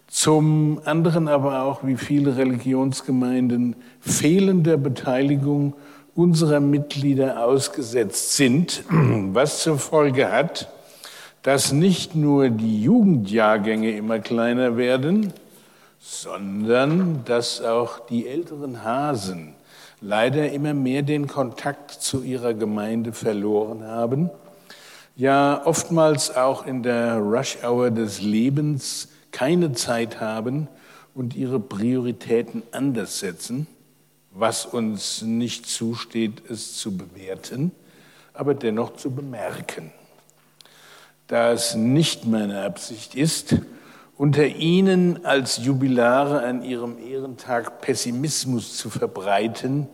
Zum 0.07 0.79
anderen 0.85 1.27
aber 1.27 1.63
auch, 1.63 1.85
wie 1.85 1.97
viele 1.97 2.37
Religionsgemeinden 2.37 3.75
fehlender 3.99 4.77
Beteiligung 4.77 5.73
unserer 6.15 6.61
Mitglieder 6.61 7.43
ausgesetzt 7.43 8.35
sind, 8.35 8.83
was 8.89 9.61
zur 9.61 9.77
Folge 9.77 10.31
hat, 10.31 10.69
dass 11.43 11.71
nicht 11.71 12.15
nur 12.15 12.49
die 12.49 12.81
Jugendjahrgänge 12.81 13.91
immer 13.91 14.19
kleiner 14.19 14.77
werden, 14.77 15.33
sondern 15.99 17.21
dass 17.25 17.61
auch 17.61 17.99
die 17.99 18.27
älteren 18.27 18.83
Hasen 18.83 19.55
leider 19.99 20.51
immer 20.51 20.73
mehr 20.73 21.01
den 21.01 21.27
Kontakt 21.27 21.91
zu 21.91 22.23
ihrer 22.23 22.53
Gemeinde 22.53 23.13
verloren 23.13 23.83
haben, 23.83 24.29
ja 25.15 25.61
oftmals 25.65 26.35
auch 26.35 26.65
in 26.65 26.83
der 26.83 27.17
Rush-Hour 27.17 27.91
des 27.91 28.21
Lebens 28.21 29.09
keine 29.37 29.73
Zeit 29.73 30.19
haben 30.19 30.67
und 31.13 31.35
ihre 31.35 31.59
Prioritäten 31.59 32.63
anders 32.71 33.19
setzen, 33.19 33.67
was 34.31 34.65
uns 34.65 35.21
nicht 35.21 35.67
zusteht, 35.67 36.49
es 36.49 36.75
zu 36.75 36.97
bewerten, 36.97 37.71
aber 38.33 38.55
dennoch 38.55 38.95
zu 38.95 39.11
bemerken. 39.11 39.91
Da 41.27 41.51
es 41.51 41.75
nicht 41.75 42.25
meine 42.25 42.63
Absicht 42.63 43.13
ist, 43.13 43.57
unter 44.17 44.47
Ihnen 44.47 45.23
als 45.23 45.57
Jubilare 45.63 46.41
an 46.41 46.63
Ihrem 46.63 46.97
Ehrentag 46.97 47.81
Pessimismus 47.81 48.75
zu 48.75 48.89
verbreiten 48.89 49.87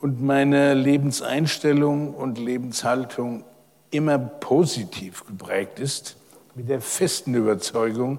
und 0.00 0.22
meine 0.22 0.72
Lebenseinstellung 0.72 2.14
und 2.14 2.38
Lebenshaltung 2.38 3.44
immer 3.90 4.16
positiv 4.16 5.26
geprägt 5.26 5.78
ist, 5.78 6.16
mit 6.54 6.70
der 6.70 6.80
festen 6.80 7.34
Überzeugung, 7.34 8.18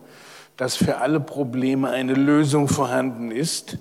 dass 0.57 0.75
für 0.75 0.97
alle 0.97 1.19
Probleme 1.19 1.89
eine 1.89 2.13
Lösung 2.13 2.67
vorhanden 2.67 3.31
ist, 3.31 3.77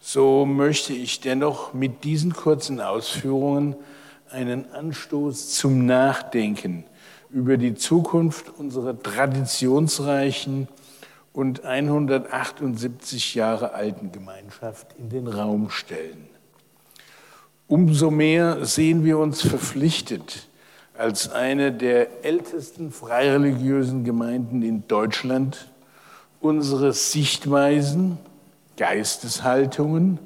so 0.00 0.46
möchte 0.46 0.92
ich 0.92 1.20
dennoch 1.20 1.74
mit 1.74 2.04
diesen 2.04 2.32
kurzen 2.32 2.80
Ausführungen 2.80 3.76
einen 4.30 4.70
Anstoß 4.72 5.50
zum 5.54 5.86
Nachdenken 5.86 6.84
über 7.30 7.56
die 7.56 7.74
Zukunft 7.74 8.58
unserer 8.58 9.00
traditionsreichen 9.00 10.68
und 11.32 11.64
178 11.64 13.34
Jahre 13.34 13.74
alten 13.74 14.12
Gemeinschaft 14.12 14.94
in 14.98 15.08
den 15.10 15.26
Raum 15.26 15.70
stellen. 15.70 16.28
Umso 17.66 18.10
mehr 18.10 18.64
sehen 18.64 19.04
wir 19.04 19.18
uns 19.18 19.42
verpflichtet, 19.42 20.48
als 20.96 21.30
eine 21.30 21.70
der 21.70 22.24
ältesten 22.24 22.90
freireligiösen 22.90 24.04
Gemeinden 24.04 24.62
in 24.62 24.88
Deutschland 24.88 25.68
unsere 26.40 26.92
Sichtweisen, 26.92 28.18
Geisteshaltungen, 28.76 30.18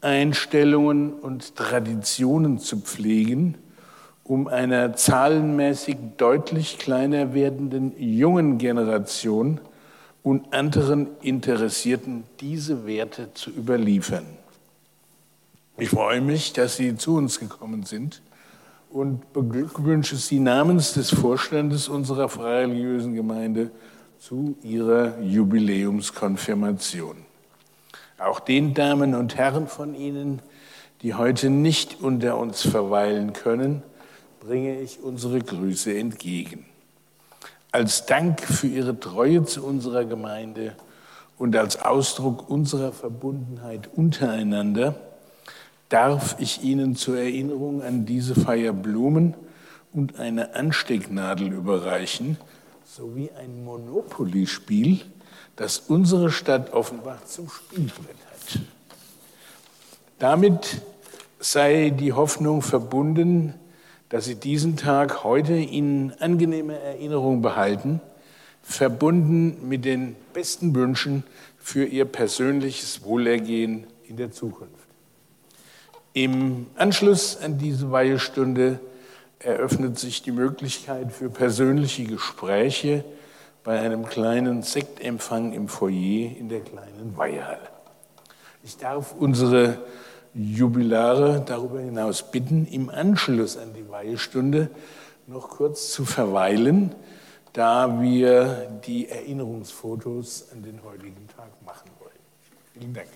Einstellungen 0.00 1.12
und 1.12 1.54
Traditionen 1.54 2.58
zu 2.58 2.78
pflegen, 2.78 3.56
um 4.24 4.48
einer 4.48 4.94
zahlenmäßig 4.94 5.96
deutlich 6.16 6.78
kleiner 6.78 7.34
werdenden 7.34 7.92
jungen 7.98 8.58
Generation 8.58 9.60
und 10.22 10.52
anderen 10.52 11.08
Interessierten 11.20 12.24
diese 12.40 12.86
Werte 12.86 13.32
zu 13.34 13.50
überliefern. 13.50 14.24
Ich 15.78 15.90
freue 15.90 16.20
mich, 16.20 16.52
dass 16.52 16.76
Sie 16.76 16.96
zu 16.96 17.16
uns 17.16 17.40
gekommen 17.40 17.84
sind 17.84 18.22
und 18.90 19.32
beglückwünsche 19.32 20.16
Sie 20.16 20.38
namens 20.38 20.92
des 20.92 21.10
Vorstandes 21.10 21.88
unserer 21.88 22.28
freireligiösen 22.28 23.14
Gemeinde 23.14 23.70
zu 24.22 24.56
ihrer 24.62 25.18
Jubiläumskonfirmation. 25.20 27.16
Auch 28.18 28.38
den 28.38 28.72
Damen 28.72 29.16
und 29.16 29.34
Herren 29.34 29.66
von 29.66 29.96
Ihnen, 29.96 30.40
die 31.02 31.14
heute 31.14 31.50
nicht 31.50 32.00
unter 32.02 32.38
uns 32.38 32.62
verweilen 32.62 33.32
können, 33.32 33.82
bringe 34.38 34.80
ich 34.80 35.00
unsere 35.02 35.40
Grüße 35.40 35.98
entgegen. 35.98 36.66
Als 37.72 38.06
Dank 38.06 38.40
für 38.42 38.68
Ihre 38.68 39.00
Treue 39.00 39.42
zu 39.44 39.66
unserer 39.66 40.04
Gemeinde 40.04 40.76
und 41.36 41.56
als 41.56 41.82
Ausdruck 41.82 42.48
unserer 42.48 42.92
Verbundenheit 42.92 43.90
untereinander 43.92 44.94
darf 45.88 46.36
ich 46.38 46.62
Ihnen 46.62 46.94
zur 46.94 47.18
Erinnerung 47.18 47.82
an 47.82 48.06
diese 48.06 48.36
Feier 48.36 48.72
Blumen 48.72 49.34
und 49.92 50.20
eine 50.20 50.54
Anstecknadel 50.54 51.52
überreichen, 51.52 52.36
sowie 52.94 53.30
ein 53.38 53.64
Monopoly-Spiel, 53.64 55.00
das 55.56 55.78
unsere 55.78 56.30
Stadt 56.30 56.74
Offenbach 56.74 57.24
zum 57.24 57.48
Spielbrett 57.48 58.18
hat. 58.26 58.60
Damit 60.18 60.82
sei 61.40 61.88
die 61.88 62.12
Hoffnung 62.12 62.60
verbunden, 62.60 63.54
dass 64.10 64.26
Sie 64.26 64.34
diesen 64.34 64.76
Tag 64.76 65.24
heute 65.24 65.54
in 65.54 66.12
angenehmer 66.18 66.74
Erinnerung 66.74 67.40
behalten, 67.40 68.02
verbunden 68.62 69.66
mit 69.66 69.86
den 69.86 70.14
besten 70.34 70.74
Wünschen 70.74 71.24
für 71.56 71.86
Ihr 71.86 72.04
persönliches 72.04 73.04
Wohlergehen 73.04 73.86
in 74.06 74.18
der 74.18 74.32
Zukunft. 74.32 74.74
Im 76.12 76.66
Anschluss 76.74 77.38
an 77.38 77.56
diese 77.56 77.90
Weihestunde 77.90 78.80
eröffnet 79.44 79.98
sich 79.98 80.22
die 80.22 80.32
Möglichkeit 80.32 81.12
für 81.12 81.30
persönliche 81.30 82.04
Gespräche 82.04 83.04
bei 83.64 83.80
einem 83.80 84.06
kleinen 84.06 84.62
Sektempfang 84.62 85.52
im 85.52 85.68
Foyer 85.68 86.36
in 86.36 86.48
der 86.48 86.60
kleinen 86.60 87.16
Weihehalle. 87.16 87.68
Ich 88.64 88.76
darf 88.76 89.14
unsere 89.18 89.78
Jubilare 90.34 91.42
darüber 91.44 91.80
hinaus 91.80 92.30
bitten, 92.30 92.66
im 92.66 92.90
Anschluss 92.90 93.56
an 93.56 93.74
die 93.74 93.88
Weihestunde 93.88 94.70
noch 95.26 95.50
kurz 95.50 95.92
zu 95.92 96.04
verweilen, 96.04 96.94
da 97.52 98.00
wir 98.00 98.80
die 98.86 99.08
Erinnerungsfotos 99.08 100.48
an 100.52 100.62
den 100.62 100.82
heutigen 100.82 101.28
Tag 101.36 101.50
machen 101.64 101.90
wollen. 102.00 102.12
Vielen 102.72 102.94
Dank. 102.94 103.08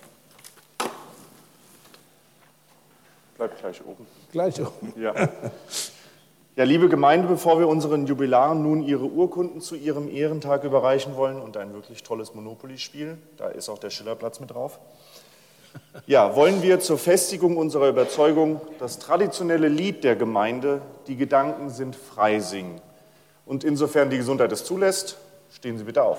Bleibt 3.35 3.59
gleich 3.59 3.85
oben. 3.85 4.05
Gleich 4.31 4.61
oben. 4.61 4.93
Ja. 4.95 5.13
Ja, 6.57 6.63
liebe 6.63 6.89
Gemeinde, 6.89 7.27
bevor 7.27 7.59
wir 7.59 7.67
unseren 7.67 8.07
Jubilaren 8.07 8.63
nun 8.63 8.81
ihre 8.81 9.05
Urkunden 9.05 9.61
zu 9.61 9.75
ihrem 9.75 10.09
Ehrentag 10.09 10.63
überreichen 10.63 11.15
wollen 11.15 11.39
und 11.39 11.55
ein 11.55 11.71
wirklich 11.71 12.01
tolles 12.01 12.33
Monopoly-Spiel, 12.33 13.19
da 13.37 13.49
ist 13.49 13.69
auch 13.69 13.77
der 13.77 13.91
Schillerplatz 13.91 14.39
mit 14.39 14.49
drauf, 14.49 14.79
ja, 16.07 16.35
wollen 16.35 16.63
wir 16.63 16.79
zur 16.79 16.97
Festigung 16.97 17.57
unserer 17.57 17.89
Überzeugung 17.89 18.59
das 18.79 18.97
traditionelle 18.97 19.67
Lied 19.67 20.03
der 20.03 20.15
Gemeinde, 20.15 20.81
die 21.05 21.15
Gedanken 21.15 21.69
sind 21.69 21.95
frei 21.95 22.39
singen. 22.39 22.81
Und 23.45 23.63
insofern 23.63 24.09
die 24.09 24.17
Gesundheit 24.17 24.51
es 24.51 24.65
zulässt, 24.65 25.19
stehen 25.51 25.77
Sie 25.77 25.83
bitte 25.83 26.01
auf. 26.01 26.17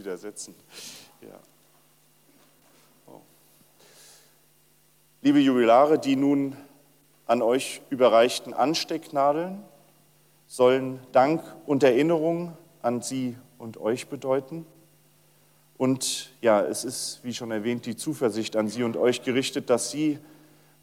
Wieder 0.00 0.16
setzen. 0.16 0.54
Ja. 1.20 1.38
Oh. 3.06 3.20
Liebe 5.20 5.40
Jubilare, 5.40 5.98
die 5.98 6.16
nun 6.16 6.56
an 7.26 7.42
euch 7.42 7.82
überreichten 7.90 8.54
Anstecknadeln 8.54 9.62
sollen 10.46 11.00
Dank 11.12 11.42
und 11.66 11.82
Erinnerung 11.82 12.56
an 12.80 13.02
Sie 13.02 13.36
und 13.58 13.76
euch 13.76 14.08
bedeuten. 14.08 14.64
Und 15.76 16.30
ja, 16.40 16.62
es 16.62 16.84
ist, 16.84 17.20
wie 17.22 17.34
schon 17.34 17.50
erwähnt, 17.50 17.84
die 17.84 17.94
Zuversicht 17.94 18.56
an 18.56 18.68
Sie 18.68 18.82
und 18.82 18.96
euch 18.96 19.22
gerichtet, 19.22 19.68
dass 19.68 19.90
Sie 19.90 20.18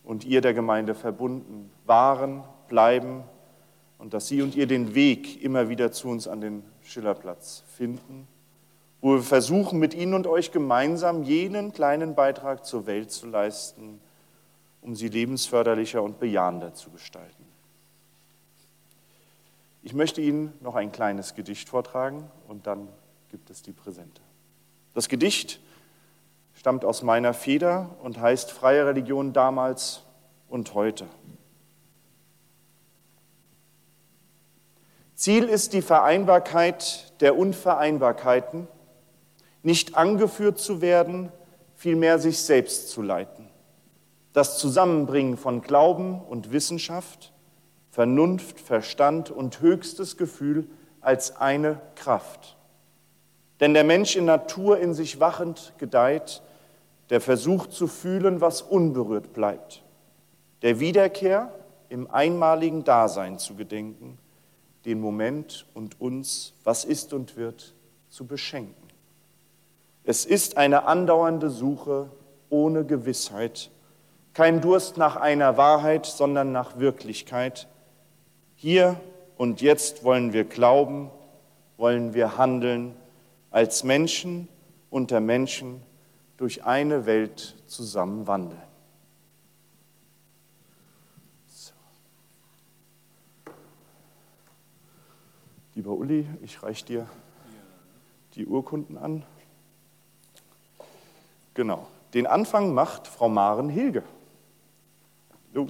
und 0.03 0.25
ihr 0.25 0.41
der 0.41 0.53
Gemeinde 0.53 0.93
verbunden 0.93 1.71
waren, 1.85 2.43
bleiben 2.67 3.23
und 3.97 4.13
dass 4.13 4.27
Sie 4.27 4.43
und 4.43 4.55
ihr 4.55 4.67
den 4.67 4.93
Weg 4.93 5.41
immer 5.41 5.69
wieder 5.69 5.91
zu 5.91 6.07
uns 6.07 6.27
an 6.27 6.39
den 6.39 6.63
Schillerplatz 6.83 7.63
finden, 7.75 8.27
wo 9.07 9.13
wir 9.13 9.23
versuchen, 9.23 9.79
mit 9.79 9.93
Ihnen 9.93 10.13
und 10.13 10.27
euch 10.27 10.51
gemeinsam 10.51 11.23
jenen 11.23 11.71
kleinen 11.71 12.13
Beitrag 12.13 12.65
zur 12.65 12.87
Welt 12.87 13.09
zu 13.09 13.25
leisten, 13.25 14.01
um 14.81 14.97
sie 14.97 15.07
lebensförderlicher 15.07 16.03
und 16.03 16.19
bejahender 16.19 16.73
zu 16.73 16.89
gestalten. 16.89 17.45
Ich 19.81 19.93
möchte 19.93 20.19
Ihnen 20.19 20.51
noch 20.59 20.75
ein 20.75 20.91
kleines 20.91 21.35
Gedicht 21.35 21.69
vortragen 21.69 22.29
und 22.49 22.67
dann 22.67 22.89
gibt 23.31 23.49
es 23.49 23.61
die 23.61 23.71
Präsente. 23.71 24.21
Das 24.93 25.07
Gedicht 25.07 25.61
stammt 26.53 26.83
aus 26.83 27.01
meiner 27.01 27.33
Feder 27.33 27.95
und 28.03 28.19
heißt 28.19 28.51
Freie 28.51 28.87
Religion 28.87 29.31
damals 29.31 30.03
und 30.49 30.73
heute. 30.73 31.05
Ziel 35.15 35.45
ist 35.45 35.71
die 35.71 35.81
Vereinbarkeit 35.81 37.13
der 37.21 37.37
Unvereinbarkeiten, 37.37 38.67
nicht 39.63 39.95
angeführt 39.95 40.59
zu 40.59 40.81
werden, 40.81 41.31
vielmehr 41.75 42.19
sich 42.19 42.39
selbst 42.39 42.89
zu 42.89 43.01
leiten. 43.01 43.49
Das 44.33 44.57
Zusammenbringen 44.57 45.37
von 45.37 45.61
Glauben 45.61 46.21
und 46.21 46.51
Wissenschaft, 46.51 47.33
Vernunft, 47.91 48.59
Verstand 48.59 49.31
und 49.31 49.61
höchstes 49.61 50.17
Gefühl 50.17 50.67
als 51.01 51.37
eine 51.37 51.81
Kraft. 51.95 52.57
Denn 53.59 53.73
der 53.73 53.83
Mensch 53.83 54.15
in 54.15 54.25
Natur 54.25 54.79
in 54.79 54.93
sich 54.93 55.19
wachend 55.19 55.73
gedeiht, 55.77 56.43
der 57.09 57.21
versucht 57.21 57.71
zu 57.71 57.87
fühlen, 57.87 58.41
was 58.41 58.61
unberührt 58.61 59.33
bleibt, 59.33 59.83
der 60.61 60.79
Wiederkehr 60.79 61.51
im 61.89 62.09
einmaligen 62.11 62.83
Dasein 62.83 63.39
zu 63.39 63.55
gedenken, 63.55 64.17
den 64.85 64.99
Moment 64.99 65.65
und 65.73 65.99
uns, 65.99 66.53
was 66.63 66.85
ist 66.85 67.13
und 67.13 67.35
wird, 67.37 67.73
zu 68.09 68.25
beschenken. 68.25 68.86
Es 70.09 70.23
ist 70.23 70.55
eine 70.55 70.85
andauernde 70.85 71.49
Suche 71.49 72.09
ohne 72.49 72.85
Gewissheit, 72.85 73.69
kein 74.33 74.61
Durst 74.61 74.95
nach 74.95 75.17
einer 75.17 75.57
Wahrheit, 75.57 76.05
sondern 76.05 76.53
nach 76.53 76.79
Wirklichkeit. 76.79 77.67
Hier 78.55 79.01
und 79.35 79.59
jetzt 79.59 80.05
wollen 80.05 80.31
wir 80.31 80.45
glauben, 80.45 81.11
wollen 81.75 82.13
wir 82.13 82.37
handeln, 82.37 82.95
als 83.51 83.83
Menschen 83.83 84.47
unter 84.89 85.19
Menschen 85.19 85.83
durch 86.37 86.63
eine 86.63 87.05
Welt 87.05 87.57
zusammen 87.65 88.27
wandeln. 88.27 88.61
Lieber 95.75 95.91
Uli, 95.91 96.25
ich 96.41 96.63
reiche 96.63 96.85
dir 96.85 97.09
die 98.35 98.45
Urkunden 98.45 98.97
an. 98.97 99.25
Genau. 101.57 101.87
Den 102.13 102.27
Anfang 102.27 102.75
macht 102.75 103.07
Frau 103.07 103.29
Maren 103.29 103.67
Hilge. 103.67 104.03
Hallo. 105.51 105.67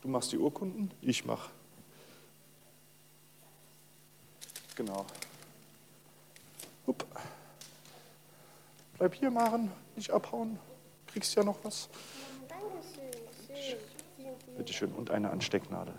Du 0.00 0.08
machst 0.08 0.32
die 0.32 0.38
Urkunden, 0.38 0.90
ich 1.02 1.26
mache. 1.26 1.50
Genau. 4.76 5.04
Upp. 6.86 7.04
Bleib 8.96 9.14
hier, 9.16 9.30
Maren, 9.30 9.70
nicht 9.94 10.10
abhauen. 10.10 10.58
Kriegst 11.08 11.34
ja 11.34 11.44
noch 11.44 11.58
was. 11.62 11.90
Dankeschön. 12.48 13.20
Schön. 13.46 14.56
Bitte 14.56 14.72
schön. 14.72 14.92
Und 14.92 15.10
eine 15.10 15.28
Anstecknadel. 15.28 15.92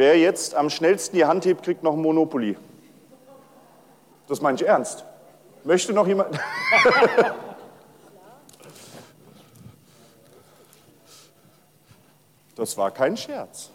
Wer 0.00 0.18
jetzt 0.18 0.54
am 0.54 0.70
schnellsten 0.70 1.14
die 1.14 1.26
Hand 1.26 1.44
hebt, 1.44 1.62
kriegt 1.62 1.82
noch 1.82 1.92
ein 1.92 2.00
Monopoly. 2.00 2.56
Das 4.28 4.40
meine 4.40 4.56
ich 4.56 4.66
ernst. 4.66 5.04
Möchte 5.62 5.92
noch 5.92 6.06
jemand? 6.06 6.40
Das 12.56 12.76
war 12.76 12.90
kein 12.90 13.16
Scherz. 13.16 13.70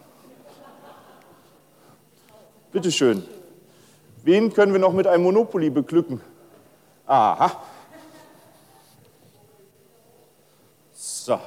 Bitte 2.71 2.91
schön. 2.91 3.23
Wen 4.23 4.53
können 4.53 4.73
wir 4.73 4.79
noch 4.79 4.93
mit 4.93 5.07
einem 5.07 5.23
Monopoly 5.23 5.71
beglücken? 5.71 6.21
Aha. 7.07 7.63
So. 10.93 11.39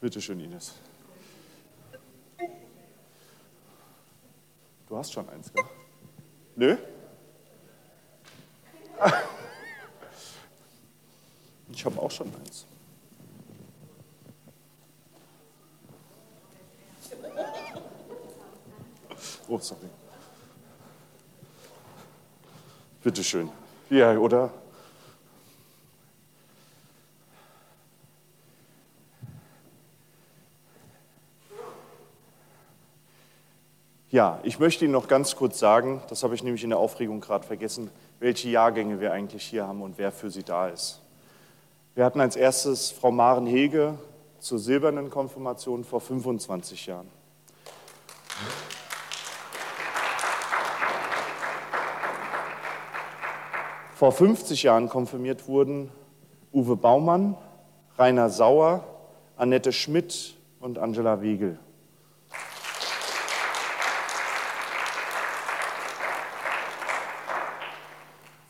Bitte 0.00 0.20
schön, 0.22 0.40
Ines. 0.40 0.74
Du 4.88 4.96
hast 4.96 5.12
schon 5.12 5.28
eins, 5.28 5.52
gell? 5.52 5.64
Nö? 6.56 6.76
Ich 11.72 11.84
habe 11.86 11.98
auch 12.02 12.10
schon 12.10 12.26
eins. 12.34 12.66
Oh, 19.48 19.58
sorry. 19.58 19.88
Bitte 23.02 23.24
schön. 23.24 23.48
Ja, 23.88 24.18
oder? 24.18 24.52
Ja, 34.12 34.40
ich 34.42 34.58
möchte 34.58 34.84
Ihnen 34.84 34.92
noch 34.92 35.06
ganz 35.06 35.36
kurz 35.36 35.60
sagen, 35.60 36.02
das 36.08 36.24
habe 36.24 36.34
ich 36.34 36.42
nämlich 36.42 36.64
in 36.64 36.70
der 36.70 36.80
Aufregung 36.80 37.20
gerade 37.20 37.46
vergessen, 37.46 37.92
welche 38.18 38.48
Jahrgänge 38.48 38.98
wir 38.98 39.12
eigentlich 39.12 39.44
hier 39.44 39.68
haben 39.68 39.82
und 39.82 39.98
wer 39.98 40.10
für 40.10 40.32
Sie 40.32 40.42
da 40.42 40.68
ist. 40.68 41.00
Wir 41.94 42.04
hatten 42.04 42.20
als 42.20 42.34
erstes 42.34 42.90
Frau 42.90 43.12
Maren 43.12 43.46
Hege 43.46 43.94
zur 44.40 44.58
silbernen 44.58 45.10
Konfirmation 45.10 45.84
vor 45.84 46.00
25 46.00 46.86
Jahren. 46.86 47.08
Vor 53.94 54.10
50 54.10 54.64
Jahren 54.64 54.88
konfirmiert 54.88 55.46
wurden 55.46 55.88
Uwe 56.52 56.74
Baumann, 56.74 57.36
Rainer 57.96 58.28
Sauer, 58.28 58.82
Annette 59.36 59.72
Schmidt 59.72 60.34
und 60.58 60.80
Angela 60.80 61.22
Wegel. 61.22 61.60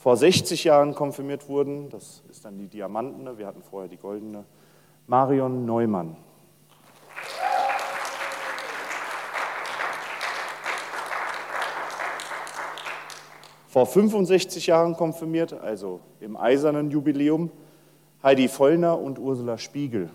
Vor 0.00 0.16
60 0.16 0.64
Jahren 0.64 0.94
konfirmiert 0.94 1.46
wurden, 1.46 1.90
das 1.90 2.22
ist 2.30 2.46
dann 2.46 2.56
die 2.56 2.68
Diamantene, 2.68 3.36
wir 3.36 3.46
hatten 3.46 3.62
vorher 3.62 3.86
die 3.86 3.98
goldene, 3.98 4.46
Marion 5.06 5.66
Neumann. 5.66 6.16
Vor 13.68 13.84
65 13.84 14.68
Jahren 14.68 14.96
konfirmiert, 14.96 15.52
also 15.52 16.00
im 16.20 16.34
eisernen 16.34 16.90
Jubiläum, 16.90 17.50
Heidi 18.22 18.48
Vollner 18.48 18.98
und 18.98 19.18
Ursula 19.18 19.58
Spiegel. 19.58 20.08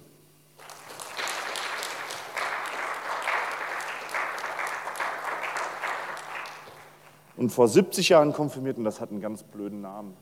Und 7.37 7.49
vor 7.49 7.67
70 7.67 8.09
Jahren 8.09 8.31
konfirmiert, 8.31 8.77
und 8.77 8.85
das 8.85 9.01
hat 9.01 9.11
einen 9.11 9.19
ganz 9.19 9.43
blöden 9.43 9.81
Namen, 9.81 10.15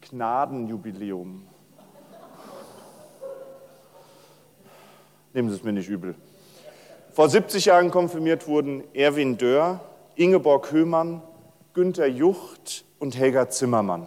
Gnadenjubiläum. 0.00 1.46
Nehmen 5.32 5.48
Sie 5.48 5.56
es 5.56 5.64
mir 5.64 5.72
nicht 5.72 5.88
übel. 5.88 6.14
Vor 7.12 7.28
70 7.28 7.64
Jahren 7.66 7.90
konfirmiert 7.90 8.46
wurden 8.46 8.84
Erwin 8.94 9.38
Dörr, 9.38 9.80
Ingeborg 10.14 10.70
Höhmann, 10.70 11.22
Günter 11.74 12.06
Jucht 12.06 12.84
und 12.98 13.16
Helga 13.16 13.48
Zimmermann. 13.48 14.06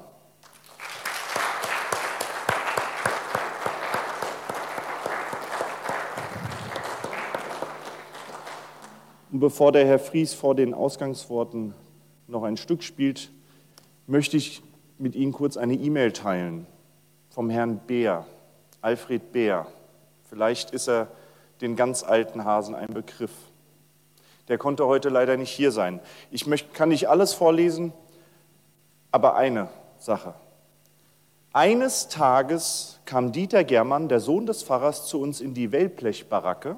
Und 9.31 9.39
bevor 9.39 9.71
der 9.71 9.85
Herr 9.85 9.99
Fries 9.99 10.33
vor 10.33 10.55
den 10.55 10.73
Ausgangsworten 10.73 11.73
noch 12.27 12.43
ein 12.43 12.57
Stück 12.57 12.83
spielt, 12.83 13.31
möchte 14.07 14.37
ich 14.37 14.61
mit 14.97 15.15
Ihnen 15.15 15.31
kurz 15.31 15.57
eine 15.57 15.73
E-Mail 15.73 16.11
teilen 16.11 16.67
vom 17.29 17.49
Herrn 17.49 17.79
Beer, 17.85 18.25
Alfred 18.81 19.31
Beer. 19.31 19.67
Vielleicht 20.29 20.71
ist 20.71 20.87
er 20.87 21.07
den 21.61 21.75
ganz 21.75 22.03
alten 22.03 22.45
Hasen 22.45 22.75
ein 22.75 22.93
Begriff. 22.93 23.31
Der 24.47 24.57
konnte 24.57 24.85
heute 24.85 25.09
leider 25.09 25.37
nicht 25.37 25.51
hier 25.51 25.71
sein. 25.71 25.99
Ich 26.31 26.45
möchte, 26.45 26.71
kann 26.73 26.89
nicht 26.89 27.09
alles 27.09 27.33
vorlesen, 27.33 27.93
aber 29.11 29.35
eine 29.35 29.69
Sache. 29.97 30.35
Eines 31.51 32.09
Tages 32.09 32.99
kam 33.05 33.31
Dieter 33.31 33.63
Germann, 33.63 34.09
der 34.09 34.19
Sohn 34.19 34.45
des 34.45 34.61
Pfarrers, 34.61 35.07
zu 35.07 35.21
uns 35.21 35.39
in 35.39 35.53
die 35.53 35.71
Wellblechbaracke 35.71 36.77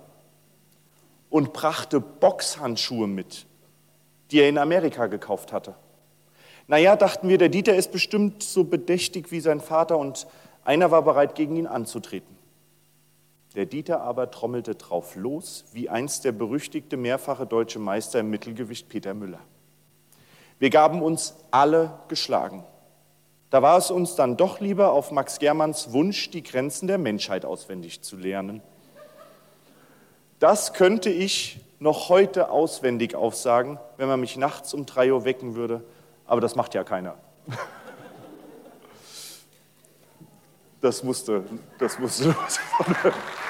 und 1.30 1.52
brachte 1.52 2.00
Boxhandschuhe 2.00 3.08
mit 3.08 3.47
die 4.32 4.42
er 4.42 4.50
in 4.50 4.58
Amerika 4.58 5.08
gekauft 5.08 5.54
hatte. 5.54 5.76
Naja, 6.68 6.96
dachten 6.96 7.30
wir, 7.30 7.38
der 7.38 7.50
Dieter 7.50 7.76
ist 7.76 7.92
bestimmt 7.92 8.44
so 8.44 8.66
bedächtig 8.66 9.32
wie 9.32 9.40
sein 9.40 9.62
Vater 9.62 9.98
und 9.98 10.28
einer 10.66 10.92
war 10.92 11.02
bereit, 11.02 11.36
gegen 11.36 11.56
ihn 11.56 11.68
anzutreten. 11.68 12.36
Der 13.56 13.66
Dieter 13.66 14.02
aber 14.02 14.30
trommelte 14.32 14.76
drauf 14.76 15.16
los, 15.16 15.66
wie 15.72 15.90
einst 15.90 16.26
der 16.26 16.34
berüchtigte 16.34 16.98
mehrfache 16.98 17.48
deutsche 17.48 17.80
Meister 17.80 18.20
im 18.20 18.30
Mittelgewicht 18.30 18.90
Peter 18.90 19.14
Müller. 19.14 19.40
Wir 20.60 20.70
gaben 20.70 21.02
uns 21.02 21.36
alle 21.52 21.94
geschlagen. 22.10 22.66
Da 23.50 23.62
war 23.62 23.78
es 23.78 23.90
uns 23.90 24.16
dann 24.16 24.36
doch 24.36 24.60
lieber, 24.60 24.92
auf 24.92 25.12
Max 25.12 25.40
Germanns 25.40 25.94
Wunsch 25.94 26.30
die 26.32 26.44
Grenzen 26.44 26.88
der 26.88 26.98
Menschheit 26.98 27.46
auswendig 27.46 28.02
zu 28.02 28.18
lernen. 28.18 28.62
Das 30.40 30.74
könnte 30.74 31.10
ich 31.10 31.62
noch 31.80 32.10
heute 32.10 32.50
auswendig 32.50 33.16
aufsagen, 33.16 33.80
wenn 33.98 34.08
man 34.08 34.20
mich 34.20 34.38
nachts 34.38 34.74
um 34.74 34.86
drei 34.86 35.12
Uhr 35.12 35.26
wecken 35.26 35.56
würde. 35.56 35.84
Aber 36.26 36.42
das 36.42 36.56
macht 36.56 36.74
ja 36.74 36.84
keiner. 36.84 37.16
Das 40.82 41.04
musste, 41.04 41.44
das 41.80 41.98
musste. 42.00 42.36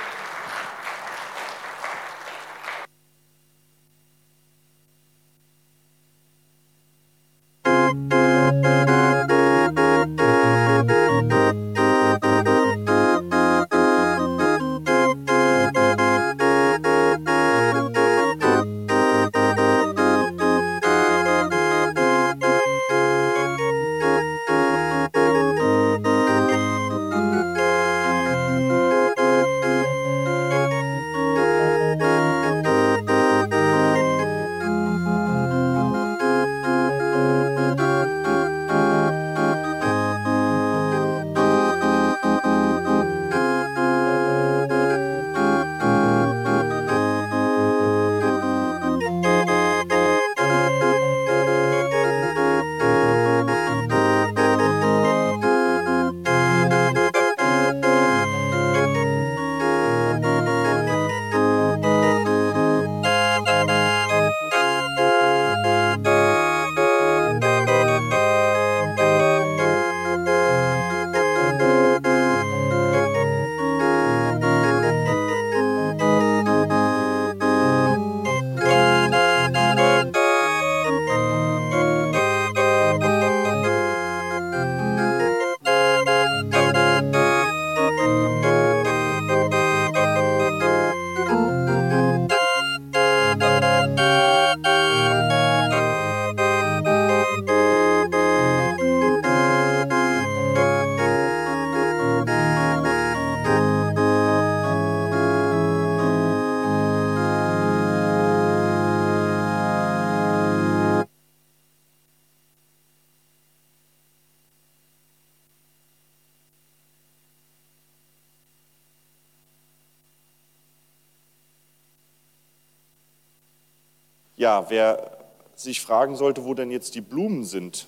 Ja, 124.48 124.70
wer 124.70 125.12
sich 125.56 125.82
fragen 125.82 126.16
sollte, 126.16 126.46
wo 126.46 126.54
denn 126.54 126.72
jetzt 126.72 126.96
die 126.96 127.02
Blumen 127.02 127.44
sind, 127.44 127.86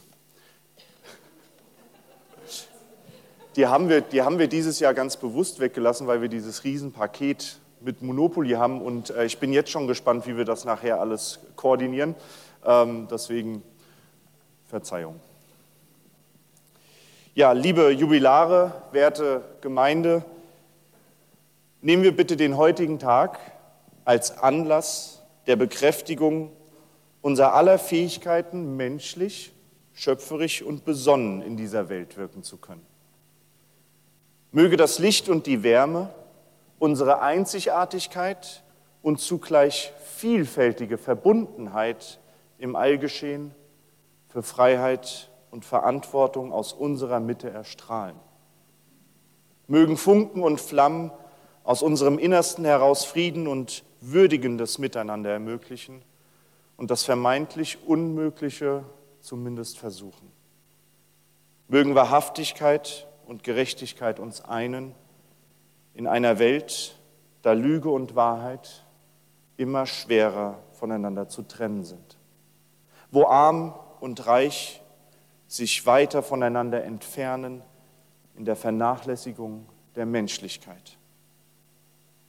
die 3.56 3.68
haben 3.68 3.88
wir, 3.88 4.02
die 4.02 4.24
haben 4.24 4.40
wir 4.40 4.50
dieses 4.50 4.82
Jahr 4.82 4.94
ganz 4.94 5.16
bewusst 5.16 5.62
weggelassen, 5.62 6.06
weil 6.06 6.22
wir 6.22 6.28
dieses 6.28 6.66
Riesenpaket 6.66 7.60
mit 7.80 8.02
Monopoly 8.02 8.56
haben 8.56 8.82
und 8.82 9.10
äh, 9.12 9.24
ich 9.24 9.38
bin 9.38 9.54
jetzt 9.54 9.72
schon 9.72 9.88
gespannt, 9.88 10.28
wie 10.28 10.36
wir 10.36 10.44
das 10.44 10.66
nachher 10.66 11.00
alles 11.00 11.40
koordinieren. 11.56 12.14
Ähm, 12.66 13.08
deswegen 13.10 13.64
Verzeihung. 14.66 15.18
Ja, 17.36 17.54
liebe 17.54 17.90
Jubilare, 17.92 18.74
werte 18.92 19.46
Gemeinde, 19.62 20.26
nehmen 21.80 22.04
wir 22.04 22.14
bitte 22.14 22.36
den 22.36 22.58
heutigen 22.58 23.00
Tag 23.00 23.40
als 24.04 24.38
Anlass 24.40 25.19
der 25.50 25.56
Bekräftigung 25.56 26.52
unserer 27.22 27.56
aller 27.56 27.80
Fähigkeiten, 27.80 28.78
menschlich, 28.78 29.52
schöpferisch 29.94 30.62
und 30.62 30.86
besonnen 30.86 31.42
in 31.42 31.58
dieser 31.58 31.90
Welt 31.90 32.18
wirken 32.18 32.44
zu 32.44 32.58
können. 32.58 32.86
Möge 34.52 34.78
das 34.78 35.00
Licht 35.00 35.28
und 35.28 35.48
die 35.48 35.64
Wärme 35.64 36.12
unsere 36.78 37.22
Einzigartigkeit 37.24 38.64
und 39.02 39.20
zugleich 39.20 39.92
vielfältige 40.06 41.00
Verbundenheit 41.00 42.20
im 42.60 42.76
Allgeschehen 42.76 43.56
für 44.28 44.44
Freiheit 44.44 45.32
und 45.50 45.66
Verantwortung 45.66 46.54
aus 46.54 46.74
unserer 46.74 47.20
Mitte 47.20 47.50
erstrahlen. 47.50 48.18
Mögen 49.66 49.98
Funken 49.98 50.44
und 50.44 50.62
Flammen 50.62 51.10
aus 51.64 51.82
unserem 51.82 52.20
Innersten 52.20 52.66
heraus 52.66 53.04
Frieden 53.04 53.48
und 53.48 53.84
würdigendes 54.02 54.78
Miteinander 54.78 55.32
ermöglichen 55.32 56.02
und 56.78 56.92
das 56.92 57.04
vermeintlich 57.04 57.80
Unmögliche 57.86 58.84
zumindest 59.20 59.78
versuchen. 59.80 60.32
Mögen 61.68 61.96
Wahrhaftigkeit 61.96 63.08
und 63.26 63.44
Gerechtigkeit 63.44 64.20
uns 64.20 64.42
einen 64.42 64.96
in 65.94 66.08
einer 66.08 66.40
Welt, 66.40 66.96
da 67.42 67.54
Lüge 67.54 67.90
und 67.90 68.16
Wahrheit 68.16 68.86
immer 69.58 69.86
schwerer 69.86 70.60
voneinander 70.72 71.28
zu 71.28 71.44
trennen 71.44 71.84
sind, 71.84 72.18
wo 73.12 73.26
arm 73.26 73.74
und 74.00 74.26
reich 74.26 74.82
sich 75.48 75.86
weiter 75.86 76.24
voneinander 76.24 76.84
entfernen 76.84 77.64
in 78.36 78.46
der 78.46 78.56
Vernachlässigung 78.56 79.66
der 79.96 80.06
Menschlichkeit. 80.06 80.99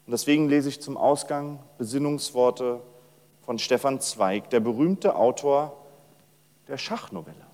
Und 0.07 0.13
deswegen 0.13 0.49
lese 0.49 0.69
ich 0.69 0.81
zum 0.81 0.97
Ausgang 0.97 1.63
Besinnungsworte 1.79 2.83
von 3.43 3.59
Stefan 3.59 4.01
Zweig, 4.01 4.51
der 4.51 4.61
berühmte 4.61 5.15
Autor 5.17 5.77
der 6.69 6.79
Schachnovelle. 6.79 7.47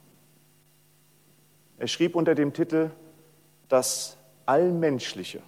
Er 1.78 1.88
schrieb 1.88 2.14
unter 2.14 2.34
dem 2.34 2.52
Titel 2.52 2.90
Das 3.68 4.16
Allmenschliche. 4.46 5.42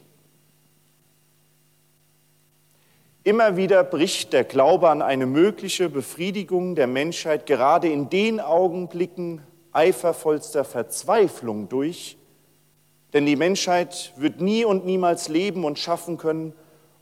Immer 3.24 3.56
wieder 3.56 3.84
bricht 3.84 4.32
der 4.32 4.44
Glaube 4.44 4.88
an 4.88 5.02
eine 5.02 5.26
mögliche 5.26 5.90
Befriedigung 5.90 6.74
der 6.74 6.86
Menschheit 6.86 7.44
gerade 7.44 7.88
in 7.88 8.08
den 8.08 8.40
Augenblicken 8.40 9.42
eifervollster 9.72 10.64
Verzweiflung 10.64 11.68
durch, 11.68 12.16
denn 13.12 13.26
die 13.26 13.36
Menschheit 13.36 14.14
wird 14.16 14.40
nie 14.40 14.64
und 14.64 14.86
niemals 14.86 15.28
leben 15.28 15.64
und 15.64 15.78
schaffen 15.78 16.16
können 16.16 16.54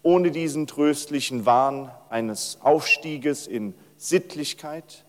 ohne 0.07 0.31
diesen 0.31 0.69
tröstlichen 0.69 1.47
Wahn 1.47 1.91
eines 2.11 2.59
Aufstieges 2.63 3.49
in 3.49 3.75
Sittlichkeit, 3.97 5.05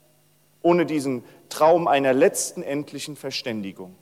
ohne 0.64 0.88
diesen 0.88 1.24
Traum 1.50 1.88
einer 1.88 2.14
letzten 2.14 2.64
endlichen 2.64 3.16
Verständigung. 3.16 3.94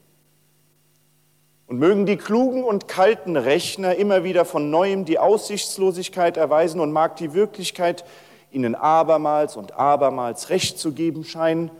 Und 1.68 1.80
mögen 1.80 2.06
die 2.06 2.16
klugen 2.16 2.64
und 2.64 2.88
kalten 2.88 3.36
Rechner 3.36 3.96
immer 3.96 4.24
wieder 4.24 4.46
von 4.46 4.70
neuem 4.70 5.04
die 5.04 5.20
Aussichtslosigkeit 5.20 6.38
erweisen 6.38 6.80
und 6.80 6.94
mag 6.94 7.18
die 7.18 7.34
Wirklichkeit 7.34 8.06
ihnen 8.50 8.74
abermals 8.74 9.58
und 9.58 9.74
abermals 9.74 10.50
Recht 10.50 10.80
zu 10.80 10.94
geben 10.94 11.26
scheinen, 11.26 11.72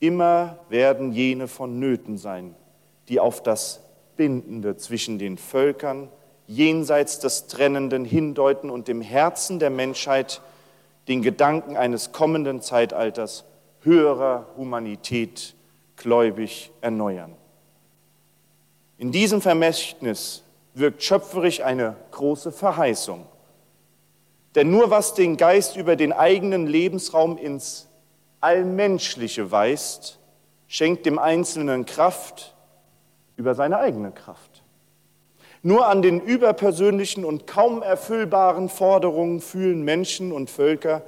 immer 0.00 0.58
werden 0.68 1.12
jene 1.12 1.48
vonnöten 1.48 2.18
sein, 2.18 2.54
die 3.08 3.20
auf 3.20 3.42
das 3.42 3.80
Bindende 4.18 4.76
zwischen 4.76 5.18
den 5.18 5.38
Völkern 5.38 6.10
jenseits 6.56 7.18
des 7.18 7.46
Trennenden 7.46 8.04
hindeuten 8.04 8.70
und 8.70 8.88
im 8.88 9.00
Herzen 9.00 9.58
der 9.58 9.70
Menschheit 9.70 10.40
den 11.08 11.22
Gedanken 11.22 11.76
eines 11.76 12.12
kommenden 12.12 12.60
Zeitalters 12.60 13.44
höherer 13.80 14.46
Humanität 14.56 15.54
gläubig 15.96 16.70
erneuern. 16.80 17.34
In 18.98 19.10
diesem 19.10 19.40
Vermächtnis 19.40 20.44
wirkt 20.74 21.02
schöpferisch 21.02 21.60
eine 21.60 21.96
große 22.12 22.52
Verheißung. 22.52 23.26
Denn 24.54 24.70
nur 24.70 24.90
was 24.90 25.14
den 25.14 25.36
Geist 25.36 25.76
über 25.76 25.96
den 25.96 26.12
eigenen 26.12 26.66
Lebensraum 26.66 27.38
ins 27.38 27.88
Allmenschliche 28.40 29.50
weist, 29.50 30.18
schenkt 30.68 31.06
dem 31.06 31.18
Einzelnen 31.18 31.86
Kraft 31.86 32.54
über 33.36 33.54
seine 33.54 33.78
eigene 33.78 34.12
Kraft. 34.12 34.51
Nur 35.62 35.86
an 35.86 36.02
den 36.02 36.20
überpersönlichen 36.20 37.24
und 37.24 37.46
kaum 37.46 37.82
erfüllbaren 37.82 38.68
Forderungen 38.68 39.40
fühlen 39.40 39.82
Menschen 39.82 40.32
und 40.32 40.50
Völker 40.50 41.02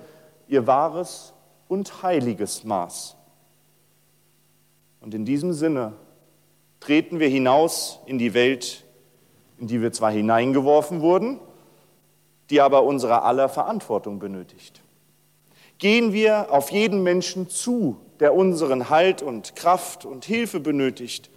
ihr 0.47 0.67
wahres 0.67 1.33
und 1.67 2.03
heiliges 2.03 2.63
Maß. 2.63 3.17
Und 5.01 5.13
in 5.13 5.25
diesem 5.25 5.53
Sinne 5.53 5.95
treten 6.79 7.19
wir 7.19 7.29
hinaus 7.29 7.99
in 8.07 8.19
die 8.19 8.33
Welt, 8.33 8.85
in 9.59 9.67
die 9.67 9.83
wir 9.83 9.93
zwar 9.93 10.13
hineingeworfen 10.13 11.01
wurden, 11.01 11.41
die 12.51 12.61
aber 12.61 12.85
unsere 12.85 13.23
aller 13.23 13.49
Verantwortung 13.49 14.19
benötigt. 14.19 14.83
Gehen 15.79 16.13
wir 16.13 16.53
auf 16.53 16.71
jeden 16.71 17.03
Menschen 17.03 17.49
zu, 17.49 17.97
der 18.21 18.35
unseren 18.35 18.89
Halt 18.89 19.23
und 19.23 19.57
Kraft 19.57 20.05
und 20.05 20.25
Hilfe 20.25 20.61
benötigt, 20.61 21.31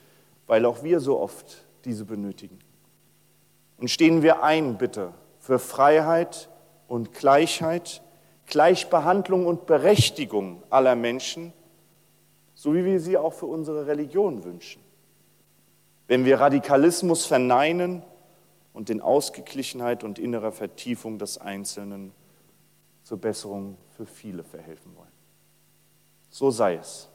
weil 0.45 0.65
auch 0.65 0.83
wir 0.83 0.99
so 0.99 1.19
oft 1.19 1.65
diese 1.85 2.05
benötigen. 2.05 2.59
Und 3.77 3.89
stehen 3.89 4.23
wir 4.23 4.43
ein, 4.43 4.77
bitte, 4.77 5.13
für 5.39 5.59
Freiheit 5.59 6.49
und 6.87 7.13
Gleichheit, 7.13 8.01
Gleichbehandlung 8.47 9.45
und 9.45 9.65
Berechtigung 9.65 10.63
aller 10.69 10.95
Menschen, 10.95 11.53
so 12.55 12.73
wie 12.73 12.83
wir 12.85 12.99
sie 12.99 13.17
auch 13.17 13.33
für 13.33 13.45
unsere 13.45 13.87
Religion 13.87 14.43
wünschen 14.43 14.81
wenn 16.07 16.23
wir 16.25 16.39
Radikalismus 16.39 17.25
verneinen 17.25 18.01
und 18.73 18.89
den 18.89 19.01
Ausgeglichenheit 19.01 20.03
und 20.03 20.19
innerer 20.19 20.51
Vertiefung 20.51 21.19
des 21.19 21.37
Einzelnen 21.37 22.13
zur 23.03 23.19
Besserung 23.19 23.77
für 23.95 24.05
viele 24.05 24.43
verhelfen 24.43 24.95
wollen. 24.95 25.07
So 26.29 26.51
sei 26.51 26.75
es. 26.75 27.09